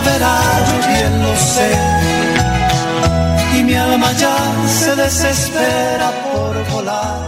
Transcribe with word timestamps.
volverá, 0.00 0.40
bien 0.86 1.22
lo. 1.22 1.30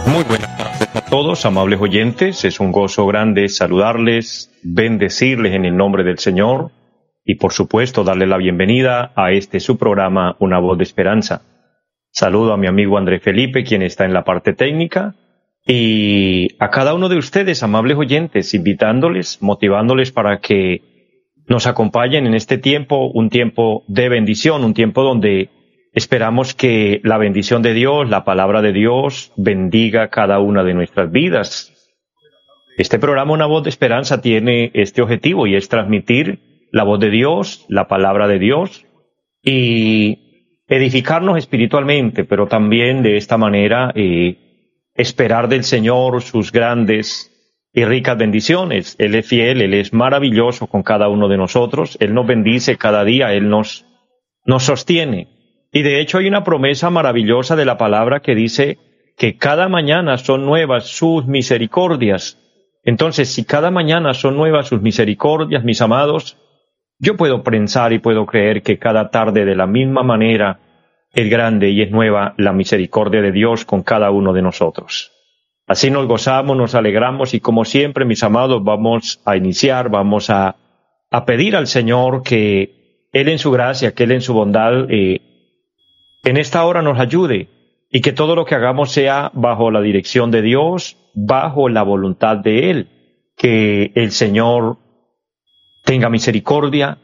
Muy 0.07 0.23
buenas 0.23 0.57
tardes 0.57 0.95
a 0.95 1.01
todos, 1.01 1.45
amables 1.45 1.79
oyentes. 1.81 2.45
Es 2.45 2.59
un 2.59 2.71
gozo 2.71 3.05
grande 3.05 3.47
saludarles, 3.49 4.51
bendecirles 4.63 5.53
en 5.53 5.65
el 5.65 5.75
nombre 5.75 6.03
del 6.03 6.17
Señor 6.19 6.71
y 7.25 7.35
por 7.35 7.53
supuesto 7.53 8.03
darle 8.03 8.27
la 8.27 8.37
bienvenida 8.37 9.11
a 9.15 9.31
este 9.31 9.59
su 9.59 9.77
programa 9.77 10.35
Una 10.39 10.59
voz 10.59 10.77
de 10.77 10.83
esperanza. 10.83 11.41
Saludo 12.11 12.53
a 12.53 12.57
mi 12.57 12.67
amigo 12.67 12.97
André 12.97 13.19
Felipe, 13.19 13.63
quien 13.63 13.81
está 13.81 14.05
en 14.05 14.13
la 14.13 14.23
parte 14.23 14.53
técnica, 14.53 15.15
y 15.65 16.49
a 16.59 16.69
cada 16.69 16.93
uno 16.93 17.09
de 17.09 17.17
ustedes, 17.17 17.63
amables 17.63 17.97
oyentes, 17.97 18.53
invitándoles, 18.53 19.41
motivándoles 19.41 20.11
para 20.11 20.39
que 20.39 20.92
nos 21.47 21.67
acompañen 21.67 22.25
en 22.25 22.33
este 22.33 22.57
tiempo, 22.57 23.07
un 23.13 23.29
tiempo 23.29 23.83
de 23.87 24.09
bendición, 24.09 24.63
un 24.63 24.73
tiempo 24.73 25.03
donde 25.03 25.49
esperamos 25.93 26.53
que 26.53 27.01
la 27.03 27.17
bendición 27.17 27.61
de 27.61 27.73
Dios, 27.73 28.09
la 28.09 28.23
palabra 28.23 28.61
de 28.61 28.73
Dios, 28.73 29.31
bendiga 29.35 30.09
cada 30.09 30.39
una 30.39 30.63
de 30.63 30.73
nuestras 30.73 31.11
vidas. 31.11 31.69
Este 32.77 32.97
programa 32.97 33.33
Una 33.33 33.45
voz 33.45 33.63
de 33.63 33.69
esperanza 33.69 34.21
tiene 34.21 34.71
este 34.73 35.01
objetivo 35.01 35.45
y 35.45 35.55
es 35.55 35.69
transmitir 35.69 36.67
la 36.71 36.83
voz 36.83 36.99
de 36.99 37.11
Dios, 37.11 37.65
la 37.69 37.87
palabra 37.87 38.27
de 38.27 38.39
Dios 38.39 38.85
y 39.43 40.63
edificarnos 40.67 41.37
espiritualmente, 41.37 42.23
pero 42.23 42.47
también 42.47 43.03
de 43.03 43.17
esta 43.17 43.37
manera 43.37 43.91
eh, 43.95 44.37
esperar 44.95 45.49
del 45.49 45.63
Señor 45.63 46.23
sus 46.23 46.51
grandes 46.51 47.32
y 47.73 47.85
ricas 47.85 48.17
bendiciones. 48.17 48.95
Él 48.99 49.15
es 49.15 49.27
fiel, 49.27 49.61
Él 49.61 49.73
es 49.73 49.93
maravilloso 49.93 50.67
con 50.67 50.83
cada 50.83 51.09
uno 51.09 51.27
de 51.27 51.37
nosotros, 51.37 51.97
Él 51.99 52.13
nos 52.13 52.27
bendice 52.27 52.77
cada 52.77 53.03
día, 53.03 53.33
Él 53.33 53.49
nos, 53.49 53.85
sostiene. 54.59 55.27
Y 55.71 55.81
de 55.81 55.99
hecho 55.99 56.19
hay 56.19 56.27
una 56.27 56.43
promesa 56.43 56.91
maravillosa 56.91 57.55
de 57.55 57.65
la 57.65 57.79
palabra 57.79 58.19
que 58.19 58.35
dice 58.35 58.77
que 59.17 59.37
cada 59.37 59.67
mañana 59.67 60.17
son 60.19 60.45
nuevas 60.45 60.87
sus 60.87 61.25
misericordias. 61.25 62.37
Entonces, 62.83 63.33
si 63.33 63.43
cada 63.43 63.71
mañana 63.71 64.13
son 64.13 64.35
nuevas 64.35 64.67
sus 64.67 64.81
misericordias, 64.81 65.63
mis 65.63 65.81
amados, 65.81 66.37
yo 66.99 67.17
puedo 67.17 67.43
pensar 67.43 67.91
y 67.93 67.99
puedo 67.99 68.25
creer 68.25 68.61
que 68.61 68.77
cada 68.77 69.09
tarde 69.09 69.45
de 69.45 69.55
la 69.55 69.65
misma 69.65 70.03
manera 70.03 70.59
es 71.13 71.29
grande 71.29 71.69
y 71.69 71.81
es 71.81 71.91
nueva 71.91 72.33
la 72.37 72.53
misericordia 72.53 73.21
de 73.21 73.31
Dios 73.31 73.65
con 73.65 73.83
cada 73.83 74.11
uno 74.11 74.33
de 74.33 74.41
nosotros. 74.41 75.12
Así 75.73 75.89
nos 75.89 76.05
gozamos, 76.05 76.55
nos 76.55 76.75
alegramos 76.75 77.33
y 77.33 77.39
como 77.39 77.65
siempre, 77.65 78.05
mis 78.05 78.21
amados, 78.21 78.63
vamos 78.63 79.19
a 79.25 79.35
iniciar, 79.37 79.89
vamos 79.89 80.29
a, 80.29 80.55
a 81.09 81.25
pedir 81.25 81.55
al 81.55 81.65
Señor 81.65 82.21
que 82.21 83.07
Él 83.11 83.27
en 83.27 83.39
su 83.39 83.49
gracia, 83.49 83.95
que 83.95 84.03
Él 84.03 84.11
en 84.11 84.21
su 84.21 84.35
bondad, 84.35 84.85
eh, 84.91 85.21
en 86.25 86.37
esta 86.37 86.63
hora 86.63 86.83
nos 86.83 86.99
ayude 86.99 87.47
y 87.89 88.01
que 88.01 88.11
todo 88.11 88.35
lo 88.35 88.45
que 88.45 88.53
hagamos 88.53 88.91
sea 88.91 89.31
bajo 89.33 89.71
la 89.71 89.81
dirección 89.81 90.29
de 90.29 90.43
Dios, 90.43 90.95
bajo 91.15 91.67
la 91.69 91.81
voluntad 91.81 92.37
de 92.37 92.69
Él, 92.69 92.87
que 93.35 93.93
el 93.95 94.11
Señor 94.11 94.77
tenga 95.85 96.11
misericordia, 96.11 96.99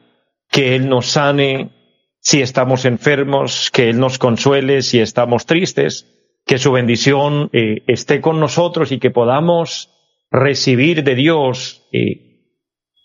que 0.52 0.76
Él 0.76 0.90
nos 0.90 1.08
sane, 1.08 1.72
si 2.20 2.44
estamos 2.44 2.86
enfermos, 2.86 3.72
que 3.72 3.90
Él 3.90 4.00
nos 4.00 4.20
consuele 4.20 4.84
si 4.84 5.00
estamos 5.00 5.48
tristes, 5.48 6.19
que 6.50 6.58
su 6.58 6.72
bendición 6.72 7.52
eh, 7.54 7.84
esté 7.86 8.22
con 8.22 8.40
nosotros 8.40 8.92
y 8.92 8.98
que 8.98 9.12
podamos 9.12 9.92
recibir 10.32 11.04
de 11.04 11.14
Dios 11.14 11.88
eh, 11.92 12.56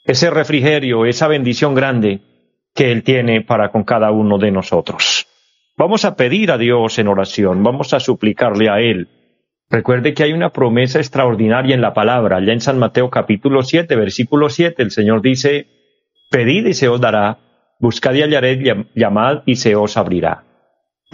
ese 0.06 0.30
refrigerio, 0.30 1.04
esa 1.04 1.28
bendición 1.28 1.74
grande 1.74 2.22
que 2.74 2.90
Él 2.90 3.02
tiene 3.02 3.42
para 3.42 3.70
con 3.70 3.84
cada 3.84 4.12
uno 4.12 4.38
de 4.38 4.50
nosotros. 4.50 5.26
Vamos 5.76 6.06
a 6.06 6.16
pedir 6.16 6.52
a 6.52 6.56
Dios 6.56 6.98
en 6.98 7.06
oración, 7.06 7.62
vamos 7.62 7.92
a 7.92 8.00
suplicarle 8.00 8.70
a 8.70 8.80
Él. 8.80 9.08
Recuerde 9.68 10.14
que 10.14 10.22
hay 10.22 10.32
una 10.32 10.48
promesa 10.48 10.98
extraordinaria 10.98 11.74
en 11.74 11.82
la 11.82 11.92
palabra. 11.92 12.38
Allá 12.38 12.54
en 12.54 12.62
San 12.62 12.78
Mateo 12.78 13.10
capítulo 13.10 13.62
7, 13.62 13.94
versículo 13.94 14.48
7, 14.48 14.82
el 14.82 14.90
Señor 14.90 15.20
dice, 15.20 15.66
Pedid 16.30 16.64
y 16.68 16.72
se 16.72 16.88
os 16.88 16.98
dará, 16.98 17.40
buscad 17.78 18.14
y 18.14 18.22
hallaréis, 18.22 18.74
llamad 18.94 19.42
y 19.44 19.56
se 19.56 19.76
os 19.76 19.98
abrirá. 19.98 20.44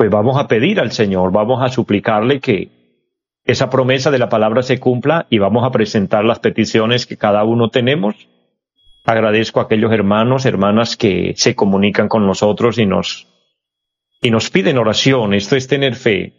Pues 0.00 0.10
vamos 0.10 0.38
a 0.38 0.48
pedir 0.48 0.80
al 0.80 0.92
Señor, 0.92 1.30
vamos 1.30 1.62
a 1.62 1.68
suplicarle 1.68 2.40
que 2.40 2.70
esa 3.44 3.68
promesa 3.68 4.10
de 4.10 4.18
la 4.18 4.30
palabra 4.30 4.62
se 4.62 4.80
cumpla 4.80 5.26
y 5.28 5.36
vamos 5.36 5.62
a 5.62 5.70
presentar 5.70 6.24
las 6.24 6.38
peticiones 6.38 7.04
que 7.04 7.18
cada 7.18 7.44
uno 7.44 7.68
tenemos. 7.68 8.14
Agradezco 9.04 9.60
a 9.60 9.64
aquellos 9.64 9.92
hermanos, 9.92 10.46
hermanas 10.46 10.96
que 10.96 11.34
se 11.36 11.54
comunican 11.54 12.08
con 12.08 12.26
nosotros 12.26 12.78
y 12.78 12.86
nos, 12.86 13.28
y 14.22 14.30
nos 14.30 14.48
piden 14.48 14.78
oración. 14.78 15.34
Esto 15.34 15.54
es 15.54 15.68
tener 15.68 15.94
fe. 15.96 16.32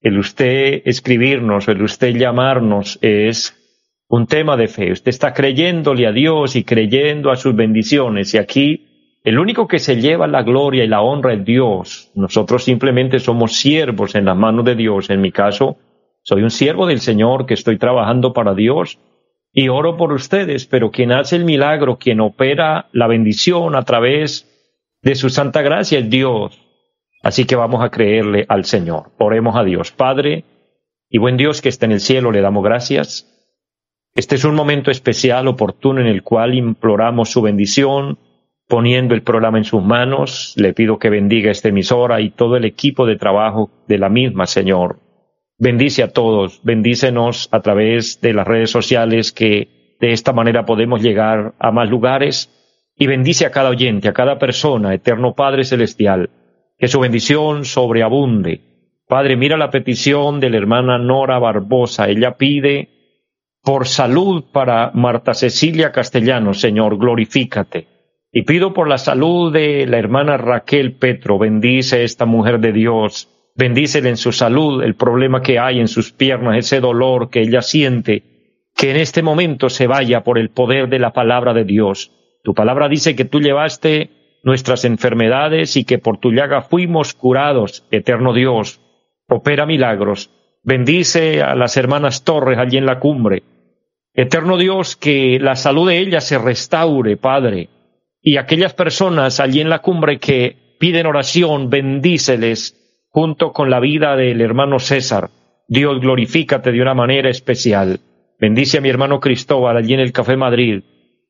El 0.00 0.18
usted 0.18 0.82
escribirnos, 0.84 1.68
el 1.68 1.82
usted 1.82 2.12
llamarnos 2.16 2.98
es 3.02 3.54
un 4.08 4.26
tema 4.26 4.56
de 4.56 4.66
fe. 4.66 4.90
Usted 4.90 5.10
está 5.10 5.32
creyéndole 5.32 6.08
a 6.08 6.12
Dios 6.12 6.56
y 6.56 6.64
creyendo 6.64 7.30
a 7.30 7.36
sus 7.36 7.54
bendiciones. 7.54 8.34
Y 8.34 8.38
aquí 8.38 8.85
el 9.26 9.40
único 9.40 9.66
que 9.66 9.80
se 9.80 9.96
lleva 9.96 10.28
la 10.28 10.44
gloria 10.44 10.84
y 10.84 10.86
la 10.86 11.00
honra 11.00 11.32
es 11.32 11.44
Dios. 11.44 12.12
Nosotros 12.14 12.62
simplemente 12.62 13.18
somos 13.18 13.54
siervos 13.54 14.14
en 14.14 14.24
las 14.24 14.36
manos 14.36 14.64
de 14.64 14.76
Dios. 14.76 15.10
En 15.10 15.20
mi 15.20 15.32
caso, 15.32 15.78
soy 16.22 16.42
un 16.42 16.52
siervo 16.52 16.86
del 16.86 17.00
Señor 17.00 17.44
que 17.44 17.54
estoy 17.54 17.76
trabajando 17.76 18.32
para 18.32 18.54
Dios 18.54 19.00
y 19.52 19.68
oro 19.68 19.96
por 19.96 20.12
ustedes, 20.12 20.66
pero 20.66 20.92
quien 20.92 21.10
hace 21.10 21.34
el 21.34 21.44
milagro, 21.44 21.98
quien 21.98 22.20
opera 22.20 22.86
la 22.92 23.08
bendición 23.08 23.74
a 23.74 23.82
través 23.82 24.46
de 25.02 25.16
su 25.16 25.28
santa 25.28 25.60
gracia 25.60 25.98
es 25.98 26.08
Dios. 26.08 26.56
Así 27.20 27.46
que 27.46 27.56
vamos 27.56 27.82
a 27.82 27.90
creerle 27.90 28.46
al 28.48 28.64
Señor. 28.64 29.10
Oremos 29.18 29.56
a 29.56 29.64
Dios. 29.64 29.90
Padre 29.90 30.44
y 31.10 31.18
buen 31.18 31.36
Dios 31.36 31.62
que 31.62 31.68
está 31.68 31.86
en 31.86 31.92
el 31.92 32.00
cielo, 32.00 32.30
le 32.30 32.42
damos 32.42 32.62
gracias. 32.62 33.26
Este 34.14 34.36
es 34.36 34.44
un 34.44 34.54
momento 34.54 34.92
especial, 34.92 35.48
oportuno, 35.48 36.00
en 36.00 36.06
el 36.06 36.22
cual 36.22 36.54
imploramos 36.54 37.28
su 37.28 37.42
bendición, 37.42 38.18
poniendo 38.68 39.14
el 39.14 39.22
programa 39.22 39.58
en 39.58 39.64
sus 39.64 39.82
manos. 39.82 40.54
Le 40.56 40.74
pido 40.74 40.98
que 40.98 41.10
bendiga 41.10 41.50
esta 41.50 41.68
emisora 41.68 42.20
y 42.20 42.30
todo 42.30 42.56
el 42.56 42.64
equipo 42.64 43.06
de 43.06 43.16
trabajo 43.16 43.70
de 43.86 43.98
la 43.98 44.08
misma, 44.08 44.46
Señor. 44.46 45.00
Bendice 45.58 46.02
a 46.02 46.12
todos, 46.12 46.60
bendícenos 46.62 47.48
a 47.50 47.60
través 47.60 48.20
de 48.20 48.34
las 48.34 48.46
redes 48.46 48.70
sociales 48.70 49.32
que 49.32 49.96
de 50.00 50.12
esta 50.12 50.32
manera 50.32 50.66
podemos 50.66 51.02
llegar 51.02 51.54
a 51.58 51.70
más 51.70 51.88
lugares 51.88 52.52
y 52.94 53.06
bendice 53.06 53.46
a 53.46 53.50
cada 53.50 53.70
oyente, 53.70 54.08
a 54.08 54.12
cada 54.12 54.38
persona, 54.38 54.92
eterno 54.92 55.34
Padre 55.34 55.64
Celestial, 55.64 56.30
que 56.78 56.88
su 56.88 57.00
bendición 57.00 57.64
sobreabunde. 57.64 58.60
Padre, 59.08 59.36
mira 59.36 59.56
la 59.56 59.70
petición 59.70 60.40
de 60.40 60.50
la 60.50 60.58
hermana 60.58 60.98
Nora 60.98 61.38
Barbosa. 61.38 62.08
Ella 62.08 62.36
pide 62.36 62.88
por 63.62 63.86
salud 63.86 64.44
para 64.52 64.90
Marta 64.92 65.32
Cecilia 65.32 65.92
Castellano, 65.92 66.52
Señor, 66.54 66.98
glorifícate. 66.98 67.95
Y 68.36 68.42
pido 68.42 68.74
por 68.74 68.86
la 68.86 68.98
salud 68.98 69.50
de 69.50 69.86
la 69.86 69.96
hermana 69.96 70.36
Raquel 70.36 70.92
Petro, 70.92 71.38
bendice 71.38 71.96
a 71.96 72.02
esta 72.02 72.26
mujer 72.26 72.60
de 72.60 72.70
Dios, 72.70 73.30
bendícele 73.54 74.10
en 74.10 74.18
su 74.18 74.30
salud, 74.30 74.82
el 74.82 74.94
problema 74.94 75.40
que 75.40 75.58
hay 75.58 75.80
en 75.80 75.88
sus 75.88 76.12
piernas, 76.12 76.58
ese 76.58 76.80
dolor 76.80 77.30
que 77.30 77.40
ella 77.40 77.62
siente, 77.62 78.24
que 78.76 78.90
en 78.90 78.98
este 78.98 79.22
momento 79.22 79.70
se 79.70 79.86
vaya 79.86 80.22
por 80.22 80.36
el 80.36 80.50
poder 80.50 80.90
de 80.90 80.98
la 80.98 81.14
palabra 81.14 81.54
de 81.54 81.64
Dios. 81.64 82.12
Tu 82.44 82.52
palabra 82.52 82.90
dice 82.90 83.16
que 83.16 83.24
tú 83.24 83.40
llevaste 83.40 84.10
nuestras 84.42 84.84
enfermedades 84.84 85.74
y 85.78 85.84
que 85.84 85.96
por 85.96 86.18
tu 86.18 86.30
llaga 86.30 86.60
fuimos 86.60 87.14
curados, 87.14 87.86
eterno 87.90 88.34
Dios. 88.34 88.82
Opera 89.30 89.64
milagros. 89.64 90.30
Bendice 90.62 91.40
a 91.40 91.54
las 91.54 91.78
hermanas 91.78 92.22
Torres 92.22 92.58
allí 92.58 92.76
en 92.76 92.84
la 92.84 92.98
cumbre. 92.98 93.44
Eterno 94.12 94.58
Dios, 94.58 94.94
que 94.94 95.38
la 95.40 95.56
salud 95.56 95.88
de 95.88 96.00
ellas 96.00 96.28
se 96.28 96.36
restaure, 96.36 97.16
Padre 97.16 97.70
y 98.26 98.38
aquellas 98.38 98.74
personas 98.74 99.38
allí 99.38 99.60
en 99.60 99.70
la 99.70 99.78
cumbre 99.78 100.18
que 100.18 100.74
piden 100.80 101.06
oración, 101.06 101.70
bendíceles 101.70 103.06
junto 103.08 103.52
con 103.52 103.70
la 103.70 103.78
vida 103.78 104.16
del 104.16 104.40
hermano 104.40 104.80
César. 104.80 105.30
Dios, 105.68 106.00
glorifícate 106.00 106.72
de 106.72 106.82
una 106.82 106.92
manera 106.92 107.30
especial. 107.30 108.00
Bendice 108.40 108.78
a 108.78 108.80
mi 108.80 108.88
hermano 108.88 109.20
Cristóbal 109.20 109.76
allí 109.76 109.94
en 109.94 110.00
el 110.00 110.10
Café 110.10 110.36
Madrid. 110.36 110.82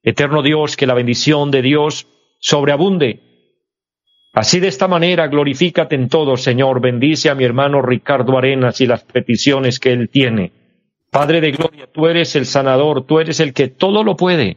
Eterno 0.02 0.40
Dios, 0.40 0.78
que 0.78 0.86
la 0.86 0.94
bendición 0.94 1.50
de 1.50 1.60
Dios 1.60 2.06
sobreabunde 2.40 3.20
Así 4.32 4.58
de 4.58 4.68
esta 4.68 4.88
manera, 4.88 5.28
glorifícate 5.28 5.96
en 5.96 6.08
todo, 6.08 6.38
Señor. 6.38 6.80
Bendice 6.80 7.28
a 7.28 7.34
mi 7.34 7.44
hermano 7.44 7.82
Ricardo 7.82 8.38
Arenas 8.38 8.80
y 8.80 8.86
las 8.86 9.04
peticiones 9.04 9.78
que 9.78 9.92
él 9.92 10.08
tiene. 10.08 10.52
Padre 11.10 11.42
de 11.42 11.50
gloria, 11.50 11.88
tú 11.92 12.06
eres 12.06 12.36
el 12.36 12.46
sanador, 12.46 13.06
tú 13.06 13.20
eres 13.20 13.40
el 13.40 13.52
que 13.52 13.68
todo 13.68 14.02
lo 14.02 14.16
puede. 14.16 14.56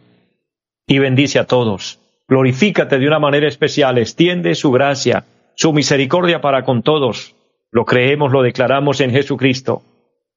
Y 0.88 1.00
bendice 1.00 1.40
a 1.40 1.46
todos. 1.46 1.99
Glorifícate 2.30 3.00
de 3.00 3.08
una 3.08 3.20
manera 3.20 3.48
especial, 3.48 3.98
extiende 3.98 4.56
su 4.56 4.72
gracia, 4.72 5.26
su 5.56 5.74
misericordia 5.74 6.40
para 6.40 6.64
con 6.64 6.84
todos. 6.84 7.36
Lo 7.72 7.86
creemos, 7.86 8.32
lo 8.32 8.42
declaramos 8.42 9.02
en 9.02 9.12
Jesucristo. 9.12 9.82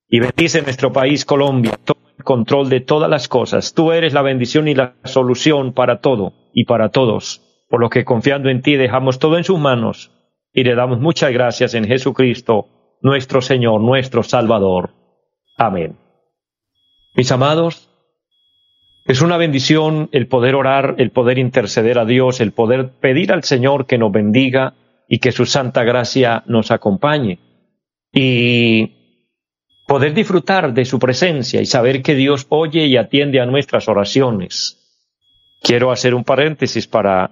Y 0.08 0.18
bendice 0.20 0.62
nuestro 0.62 0.92
país, 0.92 1.24
Colombia. 1.24 1.78
Toma 1.84 2.10
el 2.18 2.24
control 2.24 2.68
de 2.68 2.80
todas 2.80 3.08
las 3.08 3.28
cosas. 3.28 3.74
Tú 3.74 3.92
eres 3.92 4.12
la 4.12 4.22
bendición 4.22 4.66
y 4.66 4.74
la 4.74 4.94
solución 5.04 5.72
para 5.72 6.00
todo 6.00 6.32
y 6.52 6.64
para 6.64 6.88
todos 6.88 7.42
por 7.72 7.80
lo 7.80 7.88
que 7.88 8.04
confiando 8.04 8.50
en 8.50 8.60
ti 8.60 8.76
dejamos 8.76 9.18
todo 9.18 9.38
en 9.38 9.44
sus 9.44 9.58
manos 9.58 10.10
y 10.52 10.62
le 10.62 10.74
damos 10.74 11.00
muchas 11.00 11.32
gracias 11.32 11.72
en 11.72 11.86
Jesucristo, 11.86 12.66
nuestro 13.00 13.40
Señor, 13.40 13.80
nuestro 13.80 14.22
Salvador. 14.22 14.90
Amén. 15.56 15.96
Mis 17.16 17.32
amados, 17.32 17.88
es 19.04 19.20
una 19.20 19.36
bendición 19.36 20.08
el 20.12 20.28
poder 20.28 20.54
orar, 20.54 20.94
el 20.98 21.10
poder 21.10 21.38
interceder 21.38 21.98
a 21.98 22.04
Dios, 22.04 22.40
el 22.40 22.52
poder 22.52 22.90
pedir 23.00 23.32
al 23.32 23.42
Señor 23.42 23.86
que 23.86 23.98
nos 23.98 24.12
bendiga 24.12 24.74
y 25.08 25.18
que 25.18 25.32
su 25.32 25.44
santa 25.44 25.82
gracia 25.82 26.44
nos 26.46 26.70
acompañe. 26.70 27.38
Y 28.12 28.92
poder 29.88 30.14
disfrutar 30.14 30.72
de 30.72 30.84
su 30.84 30.98
presencia 30.98 31.60
y 31.60 31.66
saber 31.66 32.02
que 32.02 32.14
Dios 32.14 32.46
oye 32.48 32.86
y 32.86 32.96
atiende 32.96 33.40
a 33.40 33.46
nuestras 33.46 33.88
oraciones. 33.88 34.78
Quiero 35.62 35.90
hacer 35.90 36.14
un 36.14 36.24
paréntesis 36.24 36.86
para 36.86 37.30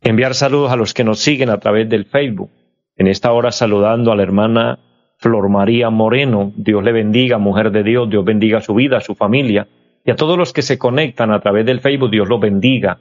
enviar 0.00 0.34
saludos 0.34 0.72
a 0.72 0.76
los 0.76 0.94
que 0.94 1.04
nos 1.04 1.18
siguen 1.20 1.50
a 1.50 1.58
través 1.58 1.88
del 1.88 2.06
Facebook. 2.06 2.50
En 2.96 3.06
esta 3.06 3.32
hora 3.32 3.52
saludando 3.52 4.12
a 4.12 4.16
la 4.16 4.22
hermana 4.22 4.78
Flor 5.18 5.50
María 5.50 5.90
Moreno. 5.90 6.52
Dios 6.56 6.82
le 6.82 6.92
bendiga, 6.92 7.36
mujer 7.36 7.70
de 7.70 7.82
Dios, 7.82 8.08
Dios 8.08 8.24
bendiga 8.24 8.62
su 8.62 8.74
vida, 8.74 9.00
su 9.00 9.14
familia. 9.14 9.68
Y 10.04 10.10
a 10.10 10.16
todos 10.16 10.38
los 10.38 10.52
que 10.52 10.62
se 10.62 10.78
conectan 10.78 11.30
a 11.30 11.40
través 11.40 11.66
del 11.66 11.80
Facebook, 11.80 12.10
Dios 12.10 12.28
los 12.28 12.40
bendiga. 12.40 12.98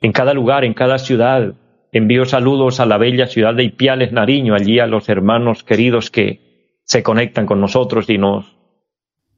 En 0.00 0.12
cada 0.12 0.34
lugar, 0.34 0.64
en 0.64 0.74
cada 0.74 0.98
ciudad. 0.98 1.54
Envío 1.92 2.24
saludos 2.24 2.80
a 2.80 2.86
la 2.86 2.98
bella 2.98 3.26
ciudad 3.26 3.54
de 3.54 3.64
Ipiales, 3.64 4.12
Nariño, 4.12 4.54
allí 4.54 4.78
a 4.78 4.86
los 4.86 5.08
hermanos 5.08 5.62
queridos 5.62 6.10
que 6.10 6.80
se 6.84 7.02
conectan 7.02 7.46
con 7.46 7.60
nosotros 7.60 8.08
y 8.08 8.18
nos, 8.18 8.56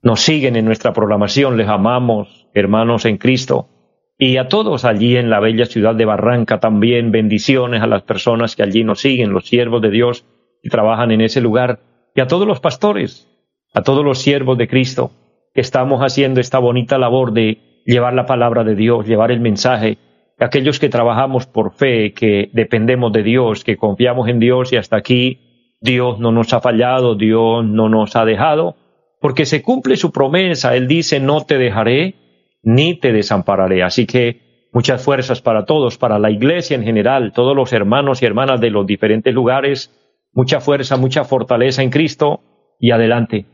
nos 0.02 0.20
siguen 0.20 0.56
en 0.56 0.64
nuestra 0.64 0.92
programación. 0.92 1.56
Les 1.56 1.68
amamos, 1.68 2.48
hermanos 2.54 3.04
en 3.04 3.18
Cristo. 3.18 3.68
Y 4.16 4.36
a 4.36 4.48
todos 4.48 4.84
allí 4.84 5.16
en 5.16 5.30
la 5.30 5.40
bella 5.40 5.66
ciudad 5.66 5.96
de 5.96 6.04
Barranca 6.04 6.60
también 6.60 7.10
bendiciones 7.10 7.82
a 7.82 7.88
las 7.88 8.02
personas 8.02 8.54
que 8.54 8.62
allí 8.62 8.84
nos 8.84 9.00
siguen, 9.00 9.32
los 9.32 9.48
siervos 9.48 9.82
de 9.82 9.90
Dios 9.90 10.24
que 10.62 10.70
trabajan 10.70 11.10
en 11.10 11.20
ese 11.20 11.40
lugar, 11.40 11.80
y 12.14 12.20
a 12.20 12.28
todos 12.28 12.46
los 12.46 12.60
pastores, 12.60 13.28
a 13.74 13.82
todos 13.82 14.04
los 14.04 14.20
siervos 14.20 14.56
de 14.56 14.68
Cristo 14.68 15.10
que 15.54 15.60
estamos 15.60 16.00
haciendo 16.00 16.40
esta 16.40 16.58
bonita 16.58 16.98
labor 16.98 17.32
de 17.32 17.82
llevar 17.86 18.14
la 18.14 18.26
palabra 18.26 18.64
de 18.64 18.74
Dios, 18.74 19.06
llevar 19.06 19.30
el 19.30 19.40
mensaje, 19.40 19.98
aquellos 20.38 20.80
que 20.80 20.88
trabajamos 20.88 21.46
por 21.46 21.74
fe, 21.74 22.12
que 22.12 22.50
dependemos 22.52 23.12
de 23.12 23.22
Dios, 23.22 23.62
que 23.62 23.76
confiamos 23.76 24.28
en 24.28 24.40
Dios 24.40 24.72
y 24.72 24.76
hasta 24.76 24.96
aquí 24.96 25.76
Dios 25.80 26.18
no 26.18 26.32
nos 26.32 26.52
ha 26.52 26.60
fallado, 26.60 27.14
Dios 27.14 27.64
no 27.64 27.88
nos 27.88 28.16
ha 28.16 28.24
dejado, 28.24 28.76
porque 29.20 29.46
se 29.46 29.62
cumple 29.62 29.96
su 29.96 30.10
promesa, 30.12 30.74
Él 30.74 30.88
dice, 30.88 31.20
no 31.20 31.42
te 31.42 31.56
dejaré 31.56 32.14
ni 32.62 32.98
te 32.98 33.12
desampararé. 33.12 33.82
Así 33.82 34.06
que 34.06 34.68
muchas 34.72 35.04
fuerzas 35.04 35.40
para 35.40 35.66
todos, 35.66 35.98
para 35.98 36.18
la 36.18 36.30
iglesia 36.30 36.74
en 36.74 36.82
general, 36.82 37.32
todos 37.32 37.54
los 37.54 37.72
hermanos 37.72 38.22
y 38.22 38.26
hermanas 38.26 38.60
de 38.60 38.70
los 38.70 38.86
diferentes 38.86 39.32
lugares, 39.32 39.92
mucha 40.32 40.60
fuerza, 40.60 40.96
mucha 40.96 41.24
fortaleza 41.24 41.82
en 41.82 41.90
Cristo 41.90 42.40
y 42.80 42.90
adelante. 42.90 43.46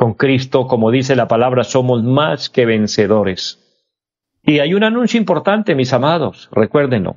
Con 0.00 0.14
Cristo, 0.14 0.66
como 0.66 0.90
dice 0.90 1.14
la 1.14 1.28
palabra, 1.28 1.62
somos 1.62 2.02
más 2.02 2.48
que 2.48 2.64
vencedores. 2.64 3.58
Y 4.42 4.60
hay 4.60 4.72
un 4.72 4.82
anuncio 4.82 5.20
importante, 5.20 5.74
mis 5.74 5.92
amados, 5.92 6.48
recuérdenlo. 6.52 7.16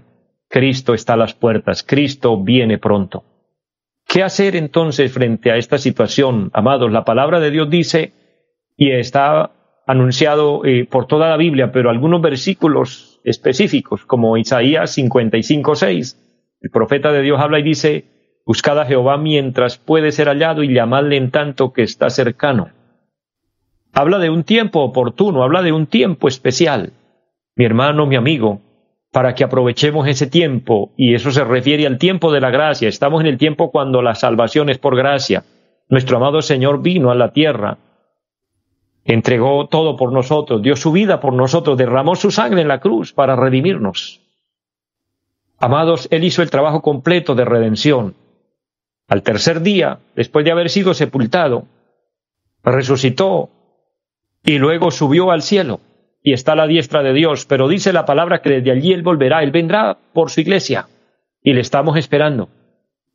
Cristo 0.49 0.93
está 0.93 1.13
a 1.13 1.15
las 1.15 1.33
puertas, 1.33 1.81
Cristo 1.81 2.43
viene 2.43 2.79
pronto. 2.79 3.23
¿Qué 4.05 4.21
hacer 4.21 4.57
entonces 4.57 5.13
frente 5.13 5.49
a 5.49 5.55
esta 5.55 5.77
situación? 5.77 6.49
Amados, 6.51 6.91
la 6.91 7.05
palabra 7.05 7.39
de 7.39 7.51
Dios 7.51 7.69
dice, 7.69 8.11
y 8.75 8.91
está 8.91 9.51
anunciado 9.87 10.65
eh, 10.65 10.85
por 10.85 11.07
toda 11.07 11.29
la 11.29 11.37
Biblia, 11.37 11.71
pero 11.71 11.89
algunos 11.89 12.21
versículos 12.21 13.21
específicos, 13.23 14.03
como 14.03 14.35
Isaías 14.35 14.91
55, 14.91 15.75
6. 15.75 16.57
El 16.59 16.69
profeta 16.69 17.13
de 17.13 17.21
Dios 17.21 17.39
habla 17.39 17.59
y 17.59 17.63
dice, 17.63 18.12
Buscad 18.45 18.79
a 18.79 18.85
Jehová 18.85 19.17
mientras 19.17 19.77
puede 19.77 20.11
ser 20.11 20.27
hallado 20.27 20.63
y 20.63 20.73
llamadle 20.73 21.17
en 21.17 21.31
tanto 21.31 21.71
que 21.71 21.83
está 21.83 22.09
cercano. 22.09 22.69
Habla 23.93 24.19
de 24.19 24.29
un 24.29 24.43
tiempo 24.43 24.81
oportuno, 24.81 25.43
habla 25.43 25.61
de 25.61 25.71
un 25.71 25.87
tiempo 25.87 26.27
especial. 26.27 26.93
Mi 27.55 27.65
hermano, 27.65 28.05
mi 28.05 28.15
amigo, 28.15 28.61
para 29.11 29.35
que 29.35 29.43
aprovechemos 29.43 30.07
ese 30.07 30.27
tiempo, 30.27 30.91
y 30.97 31.13
eso 31.13 31.31
se 31.31 31.43
refiere 31.43 31.85
al 31.85 31.97
tiempo 31.97 32.31
de 32.31 32.41
la 32.41 32.49
gracia. 32.49 32.89
Estamos 32.89 33.21
en 33.21 33.27
el 33.27 33.37
tiempo 33.37 33.71
cuando 33.71 34.01
la 34.01 34.15
salvación 34.15 34.69
es 34.69 34.77
por 34.77 34.95
gracia. 34.95 35.43
Nuestro 35.89 36.17
amado 36.17 36.41
Señor 36.41 36.81
vino 36.81 37.11
a 37.11 37.15
la 37.15 37.31
tierra 37.31 37.77
entregó 39.05 39.67
todo 39.67 39.95
por 39.95 40.11
nosotros, 40.11 40.61
dio 40.61 40.75
su 40.75 40.91
vida 40.91 41.19
por 41.19 41.33
nosotros, 41.33 41.77
derramó 41.77 42.15
su 42.15 42.31
sangre 42.31 42.61
en 42.61 42.67
la 42.67 42.79
cruz 42.79 43.13
para 43.13 43.35
redimirnos. 43.35 44.21
Amados, 45.59 46.07
Él 46.11 46.23
hizo 46.23 46.41
el 46.41 46.49
trabajo 46.49 46.81
completo 46.81 47.35
de 47.35 47.45
redención. 47.45 48.15
Al 49.07 49.23
tercer 49.23 49.61
día, 49.61 49.99
después 50.15 50.45
de 50.45 50.51
haber 50.51 50.69
sido 50.69 50.93
sepultado, 50.93 51.65
resucitó 52.63 53.49
y 54.43 54.57
luego 54.57 54.91
subió 54.91 55.31
al 55.31 55.41
cielo 55.41 55.81
y 56.21 56.33
está 56.33 56.53
a 56.53 56.55
la 56.55 56.67
diestra 56.67 57.03
de 57.03 57.13
Dios, 57.13 57.45
pero 57.45 57.67
dice 57.67 57.91
la 57.93 58.05
palabra 58.05 58.41
que 58.41 58.49
desde 58.49 58.71
allí 58.71 58.93
Él 58.93 59.03
volverá, 59.03 59.43
Él 59.43 59.51
vendrá 59.51 59.97
por 60.13 60.29
su 60.31 60.41
iglesia 60.41 60.87
y 61.41 61.53
le 61.53 61.61
estamos 61.61 61.97
esperando. 61.97 62.49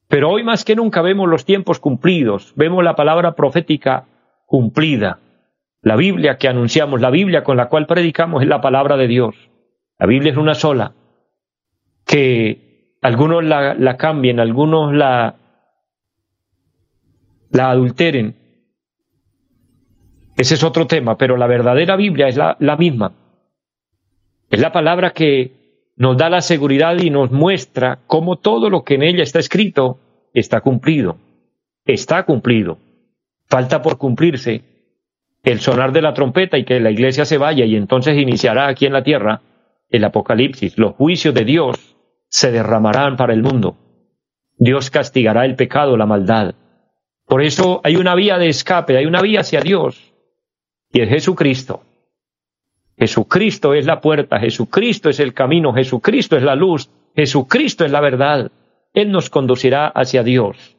Pero 0.09 0.31
hoy 0.31 0.43
más 0.43 0.65
que 0.65 0.77
nunca 0.77 1.03
vemos 1.03 1.29
los 1.29 1.45
tiempos 1.45 1.81
cumplidos, 1.81 2.53
vemos 2.57 2.85
la 2.85 2.97
palabra 2.97 3.35
profética 3.35 4.07
cumplida. 4.47 5.19
La 5.83 5.97
Biblia 5.97 6.39
que 6.39 6.49
anunciamos, 6.49 7.01
la 7.01 7.11
Biblia 7.11 7.45
con 7.45 7.57
la 7.57 7.69
cual 7.69 7.87
predicamos 7.87 8.43
es 8.43 8.49
la 8.49 8.61
palabra 8.61 8.97
de 8.97 9.07
Dios. 9.07 9.37
La 9.99 10.07
Biblia 10.07 10.33
es 10.33 10.39
una 10.39 10.55
sola. 10.55 10.93
Que 12.07 12.97
algunos 13.03 13.45
la, 13.45 13.97
cambien, 13.97 14.41
algunos 14.41 14.95
la, 14.95 15.35
la 17.51 17.71
adulteren. 17.71 18.37
Ese 20.37 20.55
es 20.55 20.63
otro 20.63 20.87
tema, 20.87 21.17
pero 21.19 21.37
la 21.37 21.47
verdadera 21.47 21.97
Biblia 21.97 22.29
es 22.29 22.37
la, 22.37 22.77
misma. 22.79 23.13
Es 24.51 24.61
la 24.61 24.73
palabra 24.73 25.11
que 25.11 25.91
nos 25.97 26.17
da 26.17 26.31
la 26.31 26.41
seguridad 26.41 26.97
y 26.99 27.11
nos 27.11 27.33
muestra 27.33 28.01
cómo 28.07 28.37
todo 28.37 28.71
lo 28.71 28.85
que 28.85 28.95
en 28.95 29.03
ella 29.03 29.23
está 29.23 29.41
escrito 29.41 29.99
está 30.33 30.61
cumplido. 30.61 31.19
Está 31.85 32.25
cumplido. 32.25 32.79
Falta 33.49 33.83
por 33.83 33.99
cumplirse 33.99 34.63
el 35.43 35.61
sonar 35.61 35.93
de 35.93 36.03
la 36.03 36.15
trompeta 36.15 36.57
y 36.59 36.65
que 36.65 36.79
la 36.79 36.91
iglesia 36.91 37.25
se 37.25 37.39
vaya 37.39 37.65
y 37.65 37.75
entonces 37.75 38.17
iniciará 38.17 38.69
aquí 38.69 38.87
en 38.87 38.93
la 38.93 39.03
tierra 39.03 39.43
el 39.89 40.05
apocalipsis. 40.05 40.79
Los 40.79 40.95
juicios 40.95 41.35
de 41.35 41.45
Dios 41.45 41.97
se 42.29 42.53
derramarán 42.53 43.17
para 43.17 43.33
el 43.33 43.43
mundo. 43.43 43.77
Dios 44.57 44.91
castigará 44.91 45.45
el 45.47 45.57
pecado, 45.57 45.97
la 45.97 46.07
maldad. 46.07 46.55
Por 47.29 47.43
eso 47.43 47.83
hay 47.85 47.97
una 47.97 48.15
vía 48.15 48.39
de 48.39 48.49
escape, 48.49 48.97
hay 48.97 49.05
una 49.05 49.21
vía 49.21 49.41
hacia 49.41 49.61
Dios 49.61 50.13
y 50.91 51.03
es 51.03 51.11
Jesucristo. 51.11 51.83
Jesucristo 52.97 53.75
es 53.75 53.85
la 53.85 54.01
puerta, 54.01 54.41
Jesucristo 54.41 55.11
es 55.11 55.21
el 55.21 55.35
camino, 55.35 55.75
Jesucristo 55.75 56.37
es 56.37 56.43
la 56.43 56.57
luz, 56.57 56.91
Jesucristo 57.15 57.85
es 57.85 57.93
la 57.93 58.01
verdad. 58.01 58.51
Él 58.95 59.13
nos 59.13 59.29
conducirá 59.29 59.89
hacia 59.89 60.23
Dios. 60.23 60.77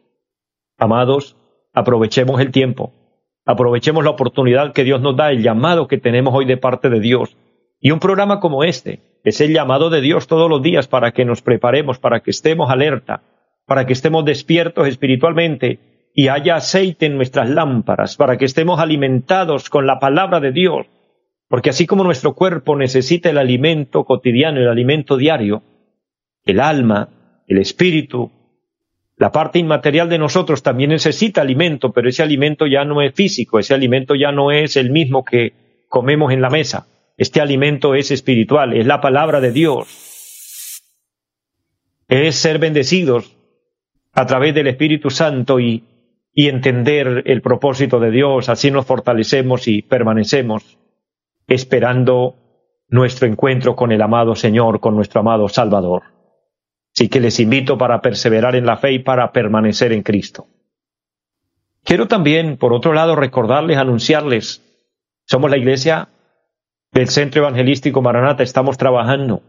Amados, 0.77 1.37
aprovechemos 1.71 2.41
el 2.41 2.51
tiempo. 2.51 2.93
Aprovechemos 3.45 4.03
la 4.03 4.09
oportunidad 4.09 4.73
que 4.73 4.83
Dios 4.83 5.01
nos 5.01 5.15
da, 5.15 5.31
el 5.31 5.43
llamado 5.43 5.87
que 5.87 5.99
tenemos 5.99 6.33
hoy 6.33 6.45
de 6.45 6.57
parte 6.57 6.89
de 6.89 6.99
Dios. 6.99 7.37
Y 7.79 7.91
un 7.91 7.99
programa 7.99 8.39
como 8.39 8.63
este 8.63 9.01
es 9.23 9.39
el 9.39 9.53
llamado 9.53 9.91
de 9.91 10.01
Dios 10.01 10.27
todos 10.27 10.49
los 10.49 10.63
días 10.63 10.87
para 10.87 11.11
que 11.11 11.25
nos 11.25 11.43
preparemos, 11.43 11.99
para 11.99 12.21
que 12.21 12.31
estemos 12.31 12.71
alerta, 12.71 13.21
para 13.65 13.85
que 13.85 13.93
estemos 13.93 14.25
despiertos 14.25 14.87
espiritualmente 14.87 15.79
y 16.13 16.27
haya 16.27 16.55
aceite 16.55 17.05
en 17.05 17.15
nuestras 17.15 17.49
lámparas, 17.49 18.15
para 18.17 18.37
que 18.37 18.45
estemos 18.45 18.79
alimentados 18.79 19.69
con 19.69 19.87
la 19.87 19.99
palabra 19.99 20.39
de 20.39 20.51
Dios. 20.51 20.87
Porque 21.47 21.71
así 21.71 21.87
como 21.87 22.03
nuestro 22.03 22.35
cuerpo 22.35 22.75
necesita 22.75 23.29
el 23.29 23.37
alimento 23.37 24.03
cotidiano, 24.03 24.59
el 24.59 24.67
alimento 24.67 25.17
diario, 25.17 25.63
el 26.45 26.59
alma, 26.59 27.09
el 27.47 27.57
espíritu, 27.57 28.31
la 29.17 29.31
parte 29.31 29.59
inmaterial 29.59 30.07
de 30.07 30.17
nosotros 30.17 30.63
también 30.63 30.91
necesita 30.91 31.41
alimento, 31.41 31.91
pero 31.91 32.07
ese 32.07 32.23
alimento 32.23 32.67
ya 32.67 32.85
no 32.85 33.01
es 33.01 33.13
físico, 33.13 33.59
ese 33.59 33.73
alimento 33.73 34.15
ya 34.15 34.31
no 34.31 34.51
es 34.51 34.77
el 34.77 34.91
mismo 34.91 35.25
que 35.25 35.53
comemos 35.89 36.31
en 36.31 36.41
la 36.41 36.49
mesa. 36.49 36.87
Este 37.17 37.41
alimento 37.41 37.95
es 37.95 38.11
espiritual, 38.11 38.73
es 38.73 38.85
la 38.85 39.01
palabra 39.01 39.41
de 39.41 39.51
Dios. 39.51 40.05
es 42.07 42.35
ser 42.35 42.59
bendecidos 42.59 43.35
a 44.13 44.25
través 44.25 44.55
del 44.55 44.67
Espíritu 44.67 45.09
Santo 45.09 45.59
y, 45.59 45.83
y 46.39 46.47
entender 46.47 47.23
el 47.25 47.41
propósito 47.41 47.99
de 47.99 48.11
Dios, 48.11 48.47
así 48.47 48.71
nos 48.71 48.85
fortalecemos 48.85 49.67
y 49.67 49.81
permanecemos 49.81 50.77
esperando 51.45 52.37
nuestro 52.87 53.27
encuentro 53.27 53.75
con 53.75 53.91
el 53.91 54.01
amado 54.01 54.35
Señor, 54.35 54.79
con 54.79 54.95
nuestro 54.95 55.19
amado 55.19 55.49
Salvador. 55.49 56.03
Así 56.95 57.09
que 57.09 57.19
les 57.19 57.41
invito 57.41 57.77
para 57.77 57.99
perseverar 57.99 58.55
en 58.55 58.65
la 58.65 58.77
fe 58.77 58.93
y 58.93 58.99
para 58.99 59.33
permanecer 59.33 59.91
en 59.91 60.01
Cristo. 60.01 60.47
Quiero 61.83 62.07
también, 62.07 62.55
por 62.55 62.71
otro 62.71 62.93
lado, 62.93 63.17
recordarles, 63.17 63.77
anunciarles, 63.77 64.63
somos 65.25 65.51
la 65.51 65.57
iglesia 65.57 66.07
del 66.93 67.09
Centro 67.09 67.41
Evangelístico 67.41 68.01
Maranata, 68.01 68.43
estamos 68.43 68.77
trabajando, 68.77 69.41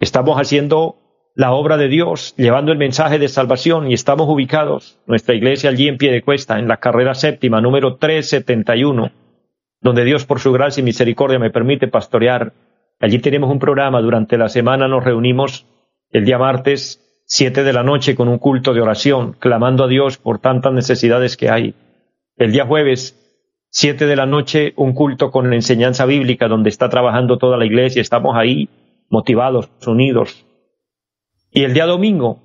estamos 0.00 0.36
haciendo 0.36 0.96
la 1.34 1.52
obra 1.52 1.76
de 1.76 1.88
Dios, 1.88 2.34
llevando 2.36 2.72
el 2.72 2.78
mensaje 2.78 3.18
de 3.18 3.28
salvación 3.28 3.90
y 3.90 3.94
estamos 3.94 4.28
ubicados, 4.28 4.98
nuestra 5.06 5.34
iglesia 5.34 5.70
allí 5.70 5.88
en 5.88 5.96
pie 5.96 6.12
de 6.12 6.22
cuesta, 6.22 6.58
en 6.58 6.68
la 6.68 6.76
carrera 6.76 7.14
séptima, 7.14 7.60
número 7.60 7.96
371, 7.96 9.12
donde 9.80 10.04
Dios 10.04 10.26
por 10.26 10.40
su 10.40 10.52
gracia 10.52 10.82
y 10.82 10.84
misericordia 10.84 11.38
me 11.38 11.50
permite 11.50 11.88
pastorear. 11.88 12.52
Allí 13.00 13.18
tenemos 13.18 13.50
un 13.50 13.58
programa, 13.58 14.00
durante 14.02 14.36
la 14.36 14.48
semana 14.48 14.88
nos 14.88 15.04
reunimos 15.04 15.66
el 16.10 16.24
día 16.26 16.38
martes, 16.38 17.22
siete 17.24 17.64
de 17.64 17.72
la 17.72 17.82
noche, 17.82 18.14
con 18.14 18.28
un 18.28 18.38
culto 18.38 18.74
de 18.74 18.82
oración, 18.82 19.34
clamando 19.38 19.84
a 19.84 19.88
Dios 19.88 20.18
por 20.18 20.38
tantas 20.38 20.72
necesidades 20.74 21.38
que 21.38 21.48
hay. 21.48 21.74
El 22.36 22.52
día 22.52 22.66
jueves, 22.66 23.18
siete 23.70 24.04
de 24.04 24.16
la 24.16 24.26
noche, 24.26 24.74
un 24.76 24.92
culto 24.92 25.30
con 25.30 25.48
la 25.48 25.56
enseñanza 25.56 26.04
bíblica, 26.04 26.46
donde 26.46 26.68
está 26.68 26.90
trabajando 26.90 27.38
toda 27.38 27.56
la 27.56 27.64
iglesia, 27.64 28.02
estamos 28.02 28.36
ahí, 28.36 28.68
motivados, 29.08 29.70
unidos, 29.86 30.44
y 31.52 31.64
el 31.64 31.74
día 31.74 31.84
domingo, 31.84 32.40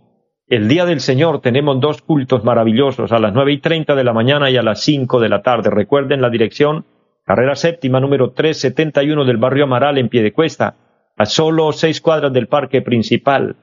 el 0.48 0.68
día 0.68 0.86
del 0.86 1.00
Señor, 1.00 1.40
tenemos 1.40 1.80
dos 1.80 2.02
cultos 2.02 2.44
maravillosos 2.44 3.12
a 3.14 3.20
las 3.20 3.34
nueve 3.34 3.54
y 3.54 3.60
treinta 3.60 3.96
de 3.96 4.04
la 4.04 4.12
mañana 4.12 4.50
y 4.50 4.58
a 4.58 4.64
las 4.64 4.82
cinco 4.82 5.22
de 5.22 5.30
la 5.30 5.42
tarde. 5.42 5.70
Recuerden 5.70 6.22
la 6.22 6.30
dirección, 6.30 6.86
carrera 7.26 7.56
séptima 7.56 8.02
número 8.02 8.32
371 8.32 9.24
del 9.24 9.38
barrio 9.38 9.64
Amaral 9.64 9.98
en 9.98 10.10
Piedecuesta, 10.10 10.76
a 11.16 11.26
solo 11.26 11.72
seis 11.72 12.02
cuadras 12.02 12.34
del 12.34 12.48
parque 12.48 12.82
principal. 12.82 13.56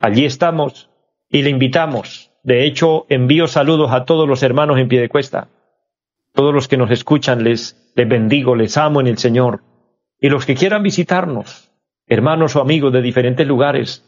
Allí 0.00 0.24
estamos 0.24 0.88
y 1.28 1.42
le 1.42 1.50
invitamos. 1.50 2.30
De 2.42 2.64
hecho, 2.64 3.04
envío 3.10 3.46
saludos 3.46 3.92
a 3.92 4.04
todos 4.04 4.26
los 4.26 4.42
hermanos 4.42 4.78
en 4.78 4.88
Piedecuesta. 4.88 5.48
Todos 6.32 6.54
los 6.54 6.68
que 6.68 6.78
nos 6.78 6.90
escuchan 6.90 7.44
les, 7.44 7.92
les 7.96 8.08
bendigo, 8.08 8.56
les 8.56 8.78
amo 8.78 9.00
en 9.02 9.08
el 9.08 9.18
Señor. 9.18 9.60
Y 10.18 10.30
los 10.30 10.46
que 10.46 10.54
quieran 10.54 10.82
visitarnos, 10.82 11.70
hermanos 12.06 12.56
o 12.56 12.60
amigos 12.60 12.92
de 12.92 13.02
diferentes 13.02 13.46
lugares, 13.46 14.04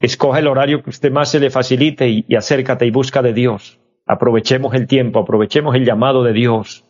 Escoja 0.00 0.40
el 0.40 0.46
horario 0.46 0.82
que 0.82 0.90
usted 0.90 1.10
más 1.10 1.30
se 1.30 1.40
le 1.40 1.50
facilite 1.50 2.08
y, 2.08 2.34
acércate 2.34 2.86
y 2.86 2.90
busca 2.90 3.22
de 3.22 3.32
Dios. 3.32 3.78
Aprovechemos 4.04 4.74
el 4.74 4.86
tiempo, 4.86 5.20
aprovechemos 5.20 5.74
el 5.74 5.84
llamado 5.84 6.22
de 6.22 6.32
Dios 6.32 6.84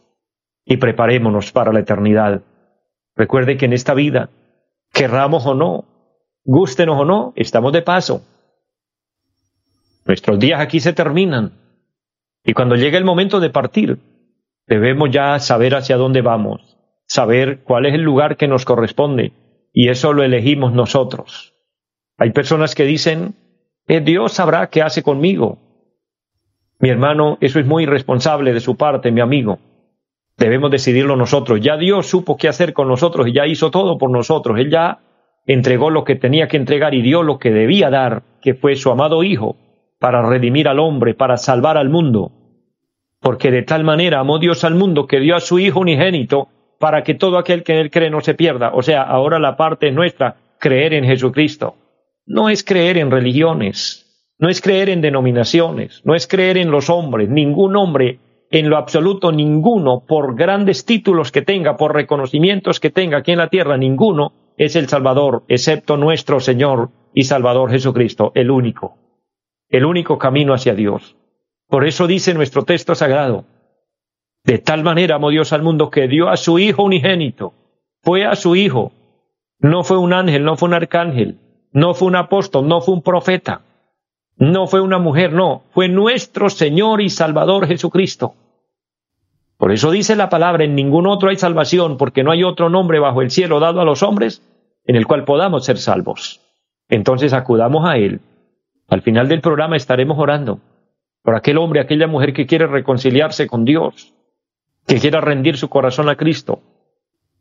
y 0.65 0.77
preparémonos 0.79 1.53
para 1.53 1.73
la 1.73 1.81
eternidad. 1.81 2.43
Recuerde 3.15 3.57
que 3.57 3.67
en 3.67 3.73
esta 3.73 3.95
vida, 3.95 4.29
querramos 4.93 5.47
o 5.47 5.55
no, 5.55 5.85
gústenos 6.45 6.99
o 6.99 7.05
no, 7.05 7.33
estamos 7.37 7.73
de 7.73 7.83
paso. 7.83 8.23
Nuestros 10.05 10.39
días 10.39 10.61
aquí 10.61 10.81
se 10.81 10.93
terminan. 10.93 11.53
Y 12.45 12.53
cuando 12.53 12.75
llegue 12.75 12.99
el 12.99 13.05
momento 13.05 13.41
de 13.41 13.51
partir, 13.51 13.99
debemos 14.67 15.11
ya 15.11 15.39
saber 15.39 15.75
hacia 15.75 15.97
dónde 15.97 16.23
vamos, 16.23 16.77
saber 17.07 17.63
cuál 17.63 17.87
es 17.87 17.95
el 17.95 18.03
lugar 18.03 18.37
que 18.37 18.49
nos 18.49 18.65
corresponde, 18.65 19.33
y 19.73 19.89
eso 19.89 20.13
lo 20.13 20.23
elegimos 20.23 20.73
nosotros. 20.73 21.56
Hay 22.18 22.30
personas 22.30 22.75
que 22.75 22.85
dicen, 22.85 23.35
eh, 23.88 24.00
Dios 24.00 24.32
sabrá 24.32 24.68
qué 24.68 24.82
hace 24.82 25.02
conmigo. 25.02 25.58
Mi 26.78 26.88
hermano, 26.88 27.37
eso 27.40 27.61
es 27.61 27.66
muy 27.66 27.85
irresponsable 27.85 28.52
de 28.52 28.61
su 28.61 28.76
parte, 28.76 29.11
mi 29.11 29.20
amigo. 29.20 29.58
Debemos 30.38 30.70
decidirlo 30.70 31.16
nosotros. 31.16 31.61
Ya 31.61 31.76
Dios 31.76 32.06
supo 32.06 32.37
qué 32.37 32.49
hacer 32.49 32.73
con 32.73 32.88
nosotros 32.88 33.26
y 33.28 33.32
ya 33.32 33.46
hizo 33.46 33.70
todo 33.70 33.99
por 33.99 34.11
nosotros. 34.11 34.58
Él 34.58 34.70
ya 34.70 34.99
entregó 35.46 35.90
lo 35.90 36.04
que 36.04 36.16
tenía 36.16 36.49
que 36.49 36.56
entregar 36.56 36.94
y 36.94 37.02
dio 37.02 37.23
lo 37.23 37.38
que 37.38 37.50
debía 37.50 37.90
dar, 37.90 38.23
que 38.42 38.54
fue 38.54 38.76
su 38.76 38.90
amado 38.90 39.23
Hijo, 39.23 39.56
para 39.99 40.26
redimir 40.26 40.68
al 40.68 40.78
hombre, 40.78 41.14
para 41.14 41.37
salvar 41.37 41.76
al 41.76 41.88
mundo. 41.88 42.32
Porque 43.20 43.50
de 43.50 43.62
tal 43.62 43.85
manera 43.85 44.20
amó 44.20 44.38
Dios 44.38 44.64
al 44.64 44.75
mundo 44.75 45.06
que 45.06 45.20
dio 45.20 45.37
a 45.37 45.40
su 45.40 45.58
Hijo 45.58 45.80
unigénito 45.80 46.49
para 46.78 47.02
que 47.02 47.14
todo 47.14 47.38
aquel 47.38 47.62
que 47.62 47.73
en 47.73 47.78
él 47.78 47.90
cree 47.90 48.11
no 48.11 48.20
se 48.20 48.35
pierda. 48.35 48.73
O 48.75 48.82
sea, 48.82 49.02
ahora 49.02 49.38
la 49.38 49.56
parte 49.56 49.88
es 49.88 49.94
nuestra, 49.94 50.37
creer 50.58 50.92
en 50.92 51.04
Jesucristo 51.04 51.76
no 52.26 52.49
es 52.50 52.64
creer 52.64 52.99
en 52.99 53.11
religiones, 53.11 54.06
no 54.38 54.49
es 54.49 54.61
creer 54.61 54.90
en 54.90 55.00
denominaciones, 55.00 56.02
no 56.04 56.14
es 56.14 56.26
creer 56.26 56.59
en 56.59 56.71
los 56.71 56.90
hombres, 56.90 57.28
ningún 57.28 57.76
hombre, 57.76 58.18
en 58.50 58.68
lo 58.68 58.76
absoluto 58.76 59.33
ninguno, 59.33 60.04
por 60.06 60.37
grandes 60.37 60.85
títulos 60.85 61.33
que 61.33 61.42
tenga, 61.42 61.76
por 61.76 61.95
reconocimientos 61.95 62.80
que 62.80 62.90
tenga 62.90 63.18
aquí 63.18 63.33
en 63.33 63.38
la 63.38 63.49
tierra, 63.49 63.76
ninguno 63.76 64.33
es 64.56 64.76
el 64.76 64.88
Salvador, 64.88 65.45
excepto 65.49 65.97
nuestro 65.97 66.40
Señor 66.40 66.90
y 67.14 67.25
Salvador 67.25 67.71
Jesucristo, 67.71 68.33
el 68.35 68.50
único, 68.50 68.97
el 69.68 69.85
único 69.85 70.18
camino 70.18 70.54
hacia 70.54 70.75
Dios. 70.75 71.16
Por 71.68 71.87
eso 71.87 72.06
dice 72.06 72.35
nuestro 72.35 72.64
texto 72.64 72.95
sagrado, 72.95 73.45
de 74.45 74.59
tal 74.59 74.85
manera 74.85 75.16
amó 75.16 75.30
Dios 75.30 75.52
al 75.52 75.62
mundo 75.62 75.90
que 75.90 76.06
dio 76.06 76.28
a 76.28 76.37
su 76.37 76.59
Hijo 76.59 76.85
unigénito, 76.85 77.52
fue 78.02 78.25
a 78.25 78.37
su 78.37 78.54
Hijo, 78.54 78.92
no 79.59 79.83
fue 79.83 79.99
un 79.99 80.12
ángel, 80.12 80.45
no 80.45 80.56
fue 80.56 80.68
un 80.68 80.75
arcángel, 80.75 81.38
no 81.76 81.92
fue 81.92 82.09
un 82.09 82.16
apóstol, 82.16 82.66
no 82.66 82.80
fue 82.80 82.95
un 82.95 83.02
profeta, 83.02 83.61
no 84.38 84.66
fue 84.66 84.80
una 84.80 84.99
mujer, 84.99 85.35
no, 85.35 85.64
fue 85.73 85.90
nuestro 85.90 86.49
Señor 86.49 87.02
y 87.02 87.11
Salvador 87.11 87.66
Jesucristo. 87.66 88.35
Por 89.59 89.73
eso 89.73 89.90
dice 89.90 90.16
la 90.16 90.30
palabra, 90.30 90.64
en 90.64 90.75
ningún 90.75 91.06
otro 91.06 91.28
hay 91.28 91.37
salvación, 91.37 91.99
porque 91.99 92.25
no 92.25 92.30
hay 92.30 92.45
otro 92.45 92.71
nombre 92.71 92.99
bajo 92.99 93.21
el 93.21 93.30
cielo 93.30 93.61
dado 93.61 93.83
a 93.83 93.85
los 93.85 94.02
hombres 94.02 94.40
en 94.87 94.97
el 94.97 95.06
cual 95.06 95.25
podamos 95.25 95.66
ser 95.66 95.76
salvos. 95.76 96.40
Entonces 96.88 97.35
acudamos 97.35 97.87
a 97.87 97.99
Él. 97.99 98.21
Al 98.88 99.02
final 99.02 99.28
del 99.28 99.42
programa 99.42 99.76
estaremos 99.76 100.18
orando 100.18 100.61
por 101.23 101.35
aquel 101.35 101.59
hombre, 101.59 101.80
aquella 101.80 102.06
mujer 102.06 102.33
que 102.33 102.47
quiere 102.47 102.66
reconciliarse 102.66 103.47
con 103.47 103.66
Dios, 103.66 104.14
que 104.87 104.99
quiera 104.99 105.21
rendir 105.21 105.59
su 105.59 105.68
corazón 105.68 106.09
a 106.09 106.16
Cristo, 106.16 106.61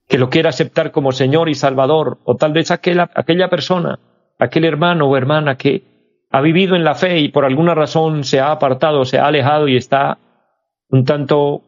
que 0.09 0.17
lo 0.17 0.29
quiera 0.29 0.49
aceptar 0.49 0.91
como 0.91 1.13
Señor 1.13 1.47
y 1.47 1.55
Salvador, 1.55 2.17
o 2.25 2.35
tal 2.35 2.51
vez 2.51 2.69
aquella, 2.69 3.09
aquella 3.15 3.49
persona 3.49 3.97
aquel 4.39 4.65
hermano 4.65 5.07
o 5.07 5.17
hermana 5.17 5.57
que 5.57 5.83
ha 6.31 6.41
vivido 6.41 6.75
en 6.75 6.83
la 6.83 6.95
fe 6.95 7.19
y 7.19 7.29
por 7.29 7.45
alguna 7.45 7.75
razón 7.75 8.23
se 8.23 8.39
ha 8.39 8.51
apartado, 8.51 9.05
se 9.05 9.19
ha 9.19 9.27
alejado 9.27 9.67
y 9.67 9.77
está 9.77 10.17
un 10.89 11.05
tanto 11.05 11.61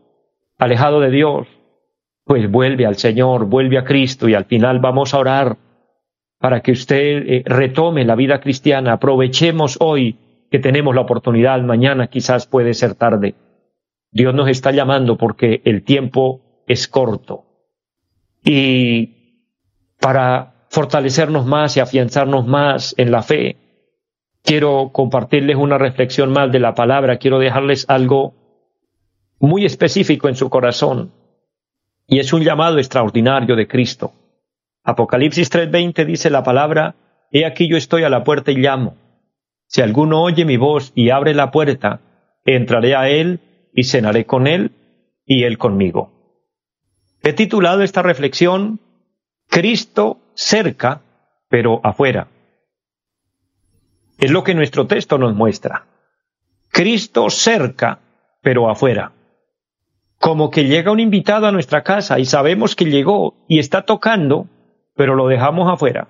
alejado 0.57 0.99
de 0.99 1.11
Dios, 1.11 1.47
pues 2.25 2.49
vuelve 2.51 2.85
al 2.85 2.97
Señor, 2.97 3.45
vuelve 3.45 3.77
a 3.77 3.85
Cristo 3.85 4.27
y 4.27 4.33
al 4.33 4.45
final 4.45 4.79
vamos 4.79 5.13
a 5.13 5.19
orar 5.19 5.57
para 6.39 6.61
que 6.61 6.71
usted 6.71 7.23
eh, 7.27 7.43
retome 7.45 8.05
la 8.05 8.15
vida 8.15 8.39
cristiana. 8.39 8.93
Aprovechemos 8.93 9.77
hoy 9.79 10.17
que 10.51 10.59
tenemos 10.59 10.93
la 10.93 11.01
oportunidad, 11.01 11.61
mañana 11.61 12.07
quizás 12.07 12.45
puede 12.47 12.73
ser 12.73 12.95
tarde. 12.95 13.35
Dios 14.11 14.33
nos 14.33 14.49
está 14.49 14.71
llamando 14.71 15.17
porque 15.17 15.61
el 15.65 15.83
tiempo 15.83 16.63
es 16.67 16.87
corto. 16.87 17.45
Y 18.43 19.53
para 19.99 20.56
fortalecernos 20.69 21.45
más 21.45 21.77
y 21.77 21.79
afianzarnos 21.79 22.45
más 22.45 22.93
en 22.97 23.11
la 23.11 23.21
fe. 23.21 23.57
Quiero 24.43 24.91
compartirles 24.91 25.55
una 25.57 25.77
reflexión 25.77 26.31
más 26.31 26.51
de 26.51 26.59
la 26.59 26.73
palabra, 26.73 27.17
quiero 27.17 27.39
dejarles 27.39 27.85
algo 27.89 28.33
muy 29.39 29.65
específico 29.65 30.29
en 30.29 30.35
su 30.35 30.49
corazón, 30.49 31.11
y 32.07 32.19
es 32.19 32.31
un 32.33 32.43
llamado 32.43 32.77
extraordinario 32.77 33.55
de 33.55 33.67
Cristo. 33.67 34.13
Apocalipsis 34.83 35.49
3:20 35.51 36.05
dice 36.05 36.29
la 36.29 36.43
palabra, 36.43 36.95
He 37.31 37.45
aquí 37.45 37.67
yo 37.67 37.75
estoy 37.75 38.03
a 38.03 38.09
la 38.09 38.23
puerta 38.23 38.51
y 38.51 38.55
llamo. 38.55 38.95
Si 39.67 39.81
alguno 39.81 40.21
oye 40.21 40.45
mi 40.45 40.55
voz 40.55 40.93
y 40.95 41.09
abre 41.09 41.33
la 41.33 41.51
puerta, 41.51 41.99
entraré 42.45 42.95
a 42.95 43.09
él 43.09 43.41
y 43.73 43.83
cenaré 43.83 44.25
con 44.25 44.47
él 44.47 44.71
y 45.25 45.43
él 45.43 45.57
conmigo. 45.57 46.13
He 47.21 47.33
titulado 47.33 47.83
esta 47.83 48.01
reflexión 48.01 48.79
Cristo 49.57 50.19
cerca, 50.35 51.01
pero 51.49 51.81
afuera. 51.83 52.27
Es 54.19 54.29
lo 54.29 54.43
que 54.43 54.53
nuestro 54.53 54.85
texto 54.85 55.17
nos 55.17 55.33
muestra. 55.33 55.87
Cristo 56.69 57.31
cerca, 57.31 57.97
pero 58.43 58.69
afuera. 58.69 59.13
Como 60.19 60.51
que 60.51 60.65
llega 60.65 60.91
un 60.91 60.99
invitado 60.99 61.47
a 61.47 61.51
nuestra 61.51 61.81
casa 61.81 62.19
y 62.19 62.25
sabemos 62.25 62.75
que 62.75 62.85
llegó 62.85 63.33
y 63.47 63.57
está 63.57 63.81
tocando, 63.81 64.45
pero 64.95 65.15
lo 65.15 65.27
dejamos 65.27 65.73
afuera. 65.73 66.07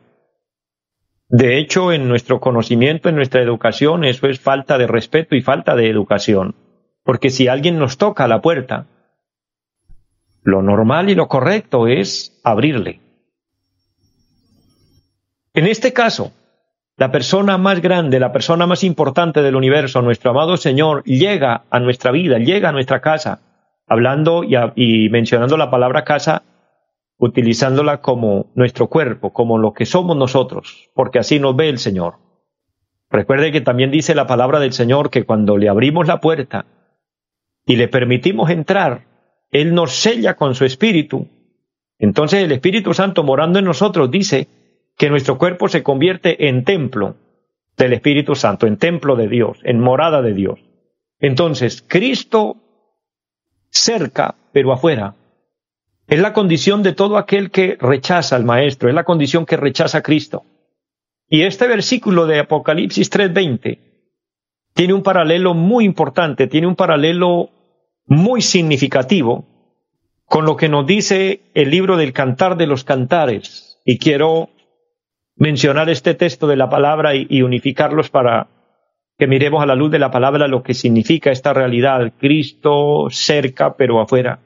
De 1.29 1.57
hecho, 1.57 1.93
en 1.93 2.09
nuestro 2.09 2.41
conocimiento, 2.41 3.07
en 3.07 3.15
nuestra 3.15 3.41
educación, 3.41 4.03
eso 4.03 4.27
es 4.27 4.41
falta 4.41 4.77
de 4.77 4.87
respeto 4.87 5.37
y 5.37 5.41
falta 5.41 5.73
de 5.77 5.89
educación. 5.89 6.53
Porque 7.01 7.29
si 7.29 7.47
alguien 7.47 7.79
nos 7.79 7.97
toca 7.97 8.27
la 8.27 8.41
puerta, 8.41 8.87
lo 10.43 10.61
normal 10.61 11.09
y 11.09 11.15
lo 11.15 11.29
correcto 11.29 11.87
es 11.87 12.41
abrirle. 12.43 13.06
En 15.57 15.65
este 15.65 15.91
caso, 15.91 16.33
la 16.97 17.11
persona 17.11 17.57
más 17.57 17.81
grande, 17.81 18.19
la 18.19 18.31
persona 18.31 18.67
más 18.67 18.83
importante 18.83 19.41
del 19.41 19.55
universo, 19.55 20.03
nuestro 20.03 20.29
amado 20.29 20.55
Señor, 20.55 21.03
llega 21.03 21.63
a 21.71 21.79
nuestra 21.79 22.11
vida, 22.11 22.37
llega 22.37 22.69
a 22.69 22.71
nuestra 22.71 23.01
casa, 23.01 23.41
hablando 23.87 24.43
y, 24.43 25.09
mencionando 25.09 25.57
la 25.57 25.71
palabra 25.71 26.03
casa, 26.03 26.43
utilizándola 27.17 28.01
como 28.01 28.51
nuestro 28.53 28.85
cuerpo, 28.85 29.33
como 29.33 29.57
lo 29.57 29.73
que 29.73 29.87
somos 29.87 30.15
nosotros, 30.15 30.91
porque 30.93 31.17
así 31.17 31.39
nos 31.39 31.55
ve 31.55 31.69
el 31.69 31.79
Señor. 31.79 32.19
Recuerde 33.09 33.51
que 33.51 33.61
también 33.61 33.89
dice 33.89 34.13
la 34.13 34.27
palabra 34.27 34.59
del 34.59 34.73
Señor 34.73 35.09
que 35.09 35.25
cuando 35.25 35.57
le 35.57 35.69
abrimos 35.69 36.05
la 36.05 36.21
puerta 36.21 36.67
y 37.65 37.77
le 37.77 37.87
permitimos 37.87 38.51
entrar, 38.51 39.07
Él 39.49 39.73
nos 39.73 39.95
sella 39.95 40.35
con 40.35 40.53
su 40.53 40.65
Espíritu. 40.65 41.27
Entonces 41.97 42.43
el 42.43 42.51
Espíritu 42.51 42.93
Santo 42.93 43.23
morando 43.23 43.57
en 43.57 43.65
nosotros 43.65 44.11
dice 44.11 44.47
que 44.97 45.09
nuestro 45.09 45.37
cuerpo 45.37 45.67
se 45.69 45.83
convierte 45.83 46.47
en 46.47 46.63
templo 46.63 47.15
del 47.77 47.93
Espíritu 47.93 48.35
Santo, 48.35 48.65
en 48.65 48.77
templo 48.77 49.15
de 49.15 49.27
Dios, 49.27 49.59
en 49.63 49.79
morada 49.79 50.21
de 50.21 50.33
Dios. 50.33 50.59
Entonces, 51.19 51.83
Cristo 51.87 52.57
cerca, 53.69 54.35
pero 54.51 54.73
afuera. 54.73 55.15
Es 56.07 56.19
la 56.19 56.33
condición 56.33 56.83
de 56.83 56.93
todo 56.93 57.17
aquel 57.17 57.51
que 57.51 57.77
rechaza 57.79 58.35
al 58.35 58.45
Maestro, 58.45 58.89
es 58.89 58.95
la 58.95 59.03
condición 59.03 59.45
que 59.45 59.57
rechaza 59.57 59.99
a 59.99 60.03
Cristo. 60.03 60.43
Y 61.29 61.43
este 61.43 61.67
versículo 61.67 62.25
de 62.25 62.39
Apocalipsis 62.39 63.09
3:20 63.09 63.79
tiene 64.73 64.93
un 64.93 65.03
paralelo 65.03 65.53
muy 65.53 65.85
importante, 65.85 66.47
tiene 66.47 66.67
un 66.67 66.75
paralelo 66.75 67.49
muy 68.05 68.41
significativo 68.41 69.45
con 70.25 70.45
lo 70.45 70.55
que 70.55 70.69
nos 70.69 70.87
dice 70.87 71.41
el 71.53 71.69
libro 71.69 71.97
del 71.97 72.13
Cantar 72.13 72.57
de 72.57 72.67
los 72.67 72.83
Cantares. 72.83 73.79
Y 73.85 73.97
quiero 73.97 74.49
mencionar 75.37 75.89
este 75.89 76.13
texto 76.13 76.47
de 76.47 76.55
la 76.55 76.69
palabra 76.69 77.15
y, 77.15 77.41
unificarlos 77.41 78.09
para 78.09 78.47
que 79.17 79.27
miremos 79.27 79.63
a 79.63 79.65
la 79.65 79.75
luz 79.75 79.91
de 79.91 79.99
la 79.99 80.11
palabra 80.11 80.47
lo 80.47 80.63
que 80.63 80.73
significa 80.73 81.31
esta 81.31 81.53
realidad, 81.53 82.13
Cristo 82.19 83.07
cerca 83.09 83.75
pero 83.75 83.99
afuera. 83.99 84.39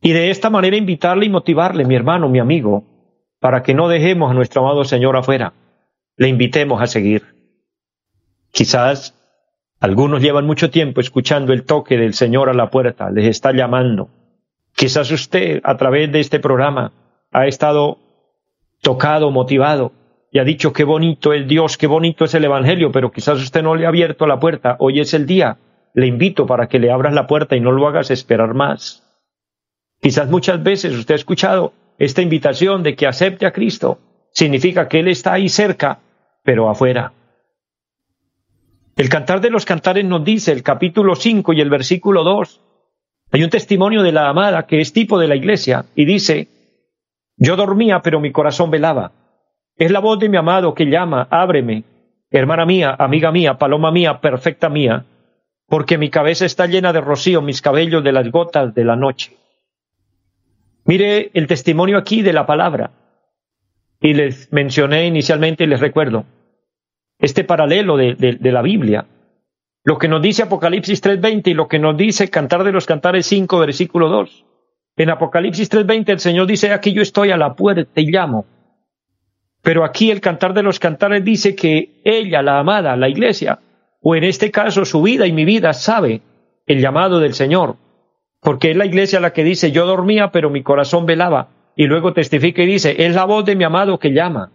Y 0.00 0.12
de 0.12 0.30
esta 0.30 0.50
manera 0.50 0.76
invitarle 0.76 1.26
y 1.26 1.30
motivarle, 1.30 1.84
mi 1.84 1.96
hermano, 1.96 2.28
mi 2.28 2.38
amigo, 2.38 2.84
para 3.40 3.62
que 3.62 3.74
no 3.74 3.88
dejemos 3.88 4.30
a 4.30 4.34
nuestro 4.34 4.62
amado 4.62 4.84
Señor 4.84 5.16
afuera, 5.16 5.52
le 6.16 6.28
invitemos 6.28 6.80
a 6.80 6.86
seguir. 6.86 7.22
Quizás 8.52 9.14
algunos 9.80 10.22
llevan 10.22 10.46
mucho 10.46 10.70
tiempo 10.70 11.00
escuchando 11.00 11.52
el 11.52 11.64
toque 11.64 11.96
del 11.96 12.14
Señor 12.14 12.48
a 12.48 12.54
la 12.54 12.70
puerta, 12.70 13.10
les 13.10 13.26
está 13.26 13.52
llamando. 13.52 14.08
Quizás 14.74 15.10
usted, 15.10 15.60
a 15.64 15.76
través 15.76 16.10
de 16.12 16.20
este 16.20 16.38
programa, 16.38 16.92
ha 17.32 17.46
estado 17.46 17.98
tocado, 18.82 19.30
motivado, 19.30 19.92
y 20.30 20.38
ha 20.38 20.44
dicho 20.44 20.72
qué 20.72 20.84
bonito 20.84 21.32
es 21.32 21.48
Dios, 21.48 21.78
qué 21.78 21.86
bonito 21.86 22.24
es 22.24 22.34
el 22.34 22.44
Evangelio, 22.44 22.92
pero 22.92 23.10
quizás 23.10 23.38
usted 23.40 23.62
no 23.62 23.74
le 23.74 23.86
ha 23.86 23.88
abierto 23.88 24.26
la 24.26 24.38
puerta. 24.38 24.76
Hoy 24.80 25.00
es 25.00 25.14
el 25.14 25.26
día. 25.26 25.56
Le 25.94 26.06
invito 26.06 26.46
para 26.46 26.68
que 26.68 26.78
le 26.78 26.90
abras 26.90 27.14
la 27.14 27.26
puerta 27.26 27.56
y 27.56 27.60
no 27.60 27.72
lo 27.72 27.86
hagas 27.88 28.10
esperar 28.10 28.52
más. 28.52 29.02
Quizás 30.00 30.28
muchas 30.28 30.62
veces 30.62 30.94
usted 30.94 31.14
ha 31.14 31.16
escuchado 31.16 31.72
esta 31.98 32.20
invitación 32.20 32.82
de 32.82 32.94
que 32.94 33.06
acepte 33.06 33.46
a 33.46 33.52
Cristo. 33.52 33.98
Significa 34.30 34.88
que 34.88 35.00
Él 35.00 35.08
está 35.08 35.32
ahí 35.32 35.48
cerca, 35.48 36.00
pero 36.42 36.68
afuera. 36.68 37.14
El 38.96 39.08
Cantar 39.08 39.40
de 39.40 39.48
los 39.48 39.64
Cantares 39.64 40.04
nos 40.04 40.22
dice, 40.22 40.52
el 40.52 40.62
capítulo 40.62 41.14
5 41.14 41.54
y 41.54 41.62
el 41.62 41.70
versículo 41.70 42.24
2, 42.24 42.60
hay 43.32 43.42
un 43.42 43.50
testimonio 43.50 44.02
de 44.02 44.12
la 44.12 44.28
amada 44.28 44.66
que 44.66 44.80
es 44.80 44.92
tipo 44.92 45.18
de 45.18 45.28
la 45.28 45.36
iglesia 45.36 45.86
y 45.94 46.04
dice, 46.04 46.48
yo 47.36 47.56
dormía, 47.56 48.00
pero 48.00 48.20
mi 48.20 48.32
corazón 48.32 48.70
velaba. 48.70 49.12
Es 49.76 49.90
la 49.90 50.00
voz 50.00 50.18
de 50.18 50.28
mi 50.28 50.36
amado 50.36 50.74
que 50.74 50.86
llama, 50.86 51.28
ábreme, 51.30 51.84
hermana 52.30 52.64
mía, 52.64 52.96
amiga 52.98 53.30
mía, 53.30 53.58
paloma 53.58 53.90
mía, 53.90 54.20
perfecta 54.20 54.68
mía, 54.68 55.04
porque 55.68 55.98
mi 55.98 56.10
cabeza 56.10 56.46
está 56.46 56.66
llena 56.66 56.92
de 56.92 57.00
rocío, 57.00 57.42
mis 57.42 57.60
cabellos 57.60 58.02
de 58.02 58.12
las 58.12 58.30
gotas 58.30 58.74
de 58.74 58.84
la 58.84 58.96
noche. 58.96 59.36
Mire 60.86 61.30
el 61.34 61.46
testimonio 61.46 61.98
aquí 61.98 62.22
de 62.22 62.32
la 62.32 62.46
palabra. 62.46 62.92
Y 64.00 64.14
les 64.14 64.52
mencioné 64.52 65.06
inicialmente 65.06 65.64
y 65.64 65.66
les 65.66 65.80
recuerdo 65.80 66.24
este 67.18 67.44
paralelo 67.44 67.96
de, 67.96 68.38
la 68.40 68.62
Biblia. 68.62 69.06
Lo 69.84 69.98
que 69.98 70.08
nos 70.08 70.22
dice 70.22 70.42
Apocalipsis 70.42 71.02
3.20 71.02 71.48
y 71.48 71.54
lo 71.54 71.68
que 71.68 71.78
nos 71.78 71.96
dice 71.96 72.28
Cantar 72.30 72.64
de 72.64 72.72
los 72.72 72.86
Cantares 72.86 73.26
5, 73.26 73.58
versículo 73.58 74.08
2. 74.08 74.45
En 74.96 75.10
Apocalipsis 75.10 75.70
3:20 75.70 76.12
el 76.12 76.20
Señor 76.20 76.46
dice, 76.46 76.72
aquí 76.72 76.92
yo 76.92 77.02
estoy 77.02 77.30
a 77.30 77.36
la 77.36 77.54
puerta 77.54 78.00
y 78.00 78.10
llamo. 78.10 78.46
Pero 79.62 79.84
aquí 79.84 80.10
el 80.10 80.22
cantar 80.22 80.54
de 80.54 80.62
los 80.62 80.78
cantares 80.78 81.22
dice 81.22 81.54
que 81.54 82.00
ella, 82.04 82.40
la 82.40 82.58
amada, 82.58 82.96
la 82.96 83.08
iglesia, 83.08 83.58
o 84.00 84.14
en 84.14 84.24
este 84.24 84.50
caso 84.50 84.84
su 84.84 85.02
vida 85.02 85.26
y 85.26 85.32
mi 85.32 85.44
vida, 85.44 85.74
sabe 85.74 86.22
el 86.66 86.80
llamado 86.80 87.20
del 87.20 87.34
Señor. 87.34 87.76
Porque 88.40 88.70
es 88.70 88.76
la 88.76 88.86
iglesia 88.86 89.20
la 89.20 89.32
que 89.32 89.44
dice, 89.44 89.70
yo 89.70 89.86
dormía, 89.86 90.30
pero 90.30 90.50
mi 90.50 90.62
corazón 90.62 91.04
velaba. 91.04 91.48
Y 91.74 91.86
luego 91.86 92.14
testifica 92.14 92.62
y 92.62 92.66
dice, 92.66 93.04
es 93.04 93.14
la 93.14 93.24
voz 93.24 93.44
de 93.44 93.56
mi 93.56 93.64
amado 93.64 93.98
que 93.98 94.12
llama. 94.14 94.52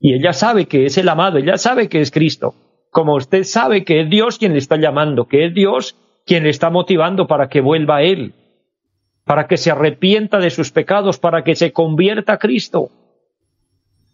Y 0.00 0.14
ella 0.14 0.32
sabe 0.32 0.66
que 0.66 0.86
es 0.86 0.98
el 0.98 1.08
amado, 1.08 1.38
ella 1.38 1.56
sabe 1.56 1.88
que 1.88 2.00
es 2.00 2.10
Cristo. 2.10 2.54
Como 2.90 3.14
usted 3.14 3.44
sabe 3.44 3.84
que 3.84 4.00
es 4.00 4.10
Dios 4.10 4.38
quien 4.38 4.52
le 4.52 4.58
está 4.58 4.76
llamando, 4.76 5.26
que 5.26 5.46
es 5.46 5.54
Dios 5.54 5.96
quien 6.26 6.42
le 6.42 6.50
está 6.50 6.70
motivando 6.70 7.28
para 7.28 7.48
que 7.48 7.60
vuelva 7.60 7.98
a 7.98 8.02
Él 8.02 8.34
para 9.24 9.46
que 9.46 9.56
se 9.56 9.70
arrepienta 9.70 10.38
de 10.38 10.50
sus 10.50 10.72
pecados, 10.72 11.18
para 11.18 11.44
que 11.44 11.54
se 11.54 11.72
convierta 11.72 12.34
a 12.34 12.38
Cristo. 12.38 12.90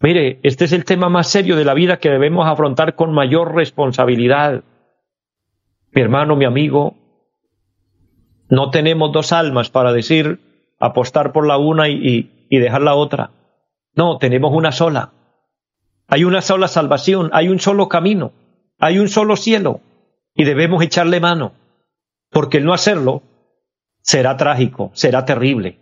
Mire, 0.00 0.38
este 0.42 0.66
es 0.66 0.72
el 0.72 0.84
tema 0.84 1.08
más 1.08 1.28
serio 1.28 1.56
de 1.56 1.64
la 1.64 1.74
vida 1.74 1.98
que 1.98 2.10
debemos 2.10 2.46
afrontar 2.46 2.94
con 2.94 3.12
mayor 3.12 3.54
responsabilidad. 3.54 4.62
Mi 5.92 6.02
hermano, 6.02 6.36
mi 6.36 6.44
amigo, 6.44 6.94
no 8.48 8.70
tenemos 8.70 9.12
dos 9.12 9.32
almas 9.32 9.70
para 9.70 9.92
decir 9.92 10.40
apostar 10.78 11.32
por 11.32 11.46
la 11.46 11.58
una 11.58 11.88
y, 11.88 12.46
y, 12.48 12.58
dejar 12.58 12.82
la 12.82 12.94
otra. 12.94 13.30
No, 13.94 14.18
tenemos 14.18 14.52
una 14.54 14.70
sola. 14.70 15.10
Hay 16.06 16.24
una 16.24 16.42
sola 16.42 16.68
salvación, 16.68 17.30
hay 17.32 17.48
un 17.48 17.58
solo 17.58 17.88
camino, 17.88 18.32
hay 18.78 18.98
un 18.98 19.08
solo 19.08 19.36
cielo 19.36 19.80
y 20.34 20.44
debemos 20.44 20.82
echarle 20.82 21.18
mano, 21.18 21.52
porque 22.30 22.58
el 22.58 22.64
no 22.64 22.72
hacerlo 22.72 23.22
será 24.08 24.38
trágico, 24.38 24.90
será 24.94 25.26
terrible. 25.26 25.76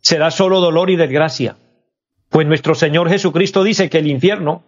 Será 0.00 0.30
solo 0.30 0.62
dolor 0.62 0.88
y 0.88 0.96
desgracia. 0.96 1.56
Pues 2.30 2.46
nuestro 2.46 2.74
Señor 2.74 3.10
Jesucristo 3.10 3.62
dice 3.62 3.90
que 3.90 3.98
el 3.98 4.06
infierno 4.06 4.62